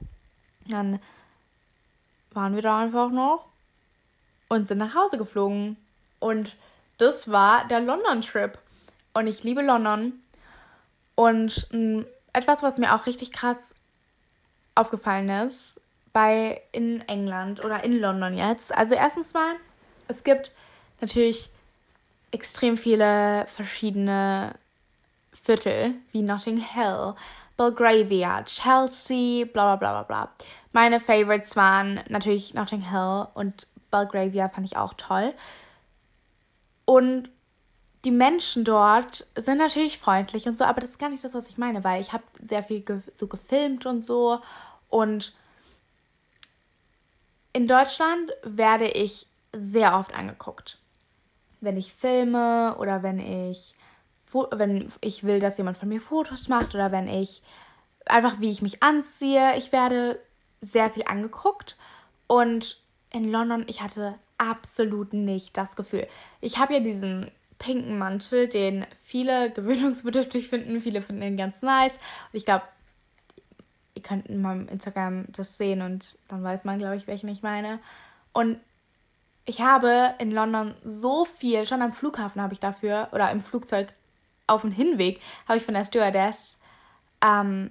[0.69, 0.99] Dann
[2.33, 3.49] waren wir da einfach noch
[4.49, 5.77] und sind nach Hause geflogen.
[6.19, 6.57] Und
[6.99, 8.59] das war der London-Trip.
[9.15, 10.15] Und ich liebe London.
[11.17, 13.75] Und mh, etwas, was mir auch richtig krass
[14.75, 15.81] aufgefallen ist,
[16.13, 18.75] bei in England oder in London jetzt.
[18.75, 19.57] Also erstens mal,
[20.09, 20.53] es gibt
[21.01, 21.51] natürlich
[22.31, 24.55] extrem viele verschiedene
[25.33, 27.15] Viertel, wie Notting Hill,
[27.57, 30.33] Belgravia, Chelsea, bla bla bla bla bla.
[30.73, 35.35] Meine Favorites waren natürlich Notting Hill und Belgravia fand ich auch toll.
[36.85, 37.29] Und
[38.05, 41.49] die Menschen dort sind natürlich freundlich und so, aber das ist gar nicht das, was
[41.49, 44.41] ich meine, weil ich habe sehr viel ge so gefilmt und so.
[44.89, 45.35] Und
[47.53, 50.79] in Deutschland werde ich sehr oft angeguckt.
[51.61, 53.75] Wenn ich filme oder wenn ich,
[54.53, 57.43] wenn ich will, dass jemand von mir Fotos macht oder wenn ich
[58.07, 59.57] einfach, wie ich mich anziehe.
[59.57, 60.19] Ich werde
[60.61, 61.77] sehr viel angeguckt.
[62.27, 62.81] Und
[63.11, 66.07] in London, ich hatte absolut nicht das Gefühl.
[66.41, 67.31] Ich habe ja diesen
[67.61, 70.81] pinken Mantel, den viele gewöhnungsbedürftig finden.
[70.81, 71.97] Viele finden ihn ganz nice.
[71.97, 72.65] Und ich glaube,
[73.95, 77.43] ihr könnt in meinem Instagram das sehen und dann weiß man, glaube ich, welchen ich
[77.43, 77.79] meine.
[78.33, 78.59] Und
[79.45, 83.93] ich habe in London so viel, schon am Flughafen habe ich dafür, oder im Flugzeug
[84.47, 86.61] auf dem Hinweg, habe ich von der Stewardess
[87.23, 87.71] ähm,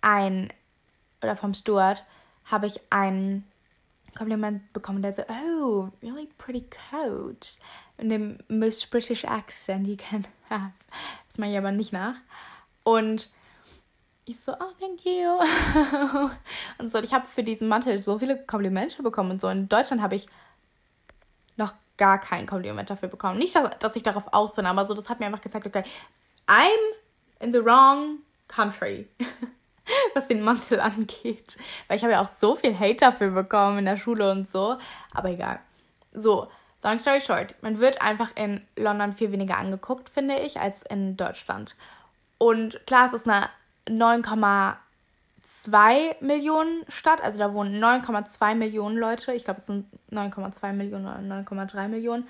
[0.00, 0.52] ein,
[1.22, 2.04] oder vom Steward,
[2.44, 3.44] habe ich ein
[4.16, 7.58] Kompliment bekommen, der so, oh, really pretty coat.
[8.00, 10.72] In dem most British accent you can have.
[11.28, 12.14] Das mache ich aber nicht nach.
[12.82, 13.30] Und
[14.24, 16.30] ich so, oh, thank you.
[16.78, 19.48] und so, ich habe für diesen Mantel so viele Komplimente bekommen und so.
[19.48, 20.26] In Deutschland habe ich
[21.56, 23.38] noch gar kein Kompliment dafür bekommen.
[23.38, 25.84] Nicht, dass ich darauf aus bin, aber so, das hat mir einfach gezeigt, okay,
[26.46, 26.68] I'm
[27.40, 29.08] in the wrong country.
[30.14, 31.58] was den Mantel angeht.
[31.88, 34.78] Weil ich habe ja auch so viel Hate dafür bekommen in der Schule und so.
[35.14, 35.60] Aber egal.
[36.12, 36.48] So,
[36.82, 37.54] long story short.
[37.62, 41.76] Man wird einfach in London viel weniger angeguckt, finde ich, als in Deutschland.
[42.38, 43.48] Und klar, es ist eine
[43.88, 47.22] 9,2 Millionen Stadt.
[47.22, 49.32] Also da wohnen 9,2 Millionen Leute.
[49.32, 52.26] Ich glaube, es sind 9,2 Millionen oder 9,3 Millionen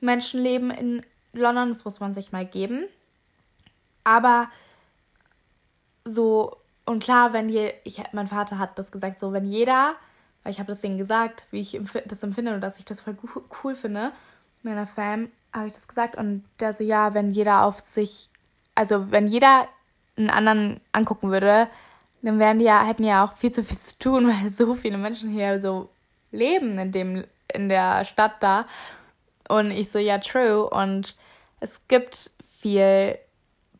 [0.00, 1.70] Menschen leben in London.
[1.70, 2.84] Das muss man sich mal geben.
[4.04, 4.50] Aber
[6.04, 9.94] so und klar, wenn je, ich, mein Vater hat das gesagt, so wenn jeder,
[10.44, 13.16] weil ich habe das denen gesagt, wie ich das empfinde und dass ich das voll
[13.64, 14.12] cool finde,
[14.62, 18.28] meiner Fam, habe ich das gesagt und der so, ja, wenn jeder auf sich,
[18.74, 19.66] also wenn jeder
[20.16, 21.68] einen anderen angucken würde,
[22.22, 24.98] dann wären die ja, hätten ja auch viel zu viel zu tun, weil so viele
[24.98, 25.90] Menschen hier so
[26.30, 28.66] leben in dem, in der Stadt da.
[29.48, 30.68] Und ich so, ja, true.
[30.68, 31.16] Und
[31.60, 32.30] es gibt
[32.60, 33.18] viel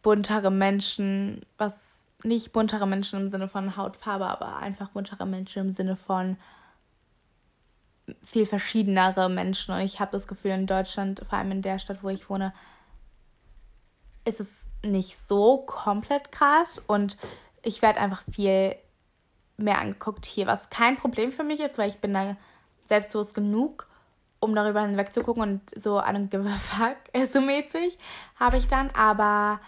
[0.03, 5.73] buntere Menschen, was nicht buntere Menschen im Sinne von Hautfarbe, aber einfach buntere Menschen im
[5.73, 6.37] Sinne von
[8.23, 9.75] viel verschiedenere Menschen.
[9.75, 12.53] Und ich habe das Gefühl, in Deutschland, vor allem in der Stadt, wo ich wohne,
[14.25, 16.81] ist es nicht so komplett krass.
[16.87, 17.17] Und
[17.63, 18.77] ich werde einfach viel
[19.57, 22.37] mehr angeguckt hier, was kein Problem für mich ist, weil ich bin da
[22.85, 23.87] selbstbewusst genug,
[24.41, 26.97] um darüber hinweg zu gucken und so einen give a fuck
[27.29, 27.99] so mäßig
[28.37, 28.91] habe ich dann.
[28.91, 29.61] Aber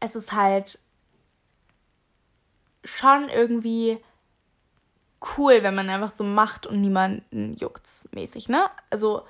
[0.00, 0.78] es ist halt
[2.86, 3.98] schon irgendwie
[5.36, 8.70] cool, wenn man einfach so macht und niemanden juckt's mäßig, ne?
[8.90, 9.26] Also,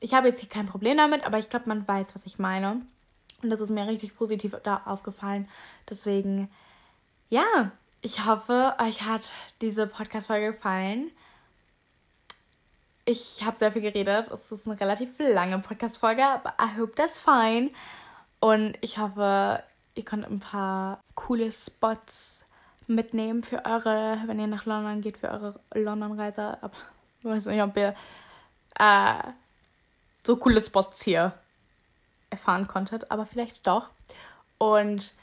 [0.00, 2.82] ich habe jetzt hier kein Problem damit, aber ich glaube, man weiß, was ich meine.
[3.42, 5.48] Und das ist mir richtig positiv da aufgefallen.
[5.88, 6.50] Deswegen,
[7.28, 7.70] ja,
[8.02, 11.10] ich hoffe, euch hat diese Podcast-Folge gefallen.
[13.04, 14.30] Ich habe sehr viel geredet.
[14.30, 17.70] Es ist eine relativ lange Podcast-Folge, aber I hope that's fine.
[18.40, 19.62] Und ich hoffe,
[19.94, 22.45] ihr könnt ein paar coole Spots
[22.86, 26.58] mitnehmen für eure, wenn ihr nach London geht, für eure London-Reise.
[26.62, 26.76] Aber
[27.20, 27.94] ich weiß nicht, ob ihr
[28.78, 29.22] äh,
[30.24, 31.32] so coole Spots hier
[32.30, 33.90] erfahren konntet, aber vielleicht doch.
[34.58, 35.14] Und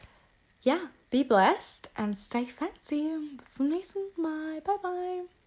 [0.62, 0.78] ja,
[1.10, 3.10] be blessed and stay fancy.
[3.38, 4.62] Bis zum nächsten Mal.
[4.62, 5.43] Bye bye.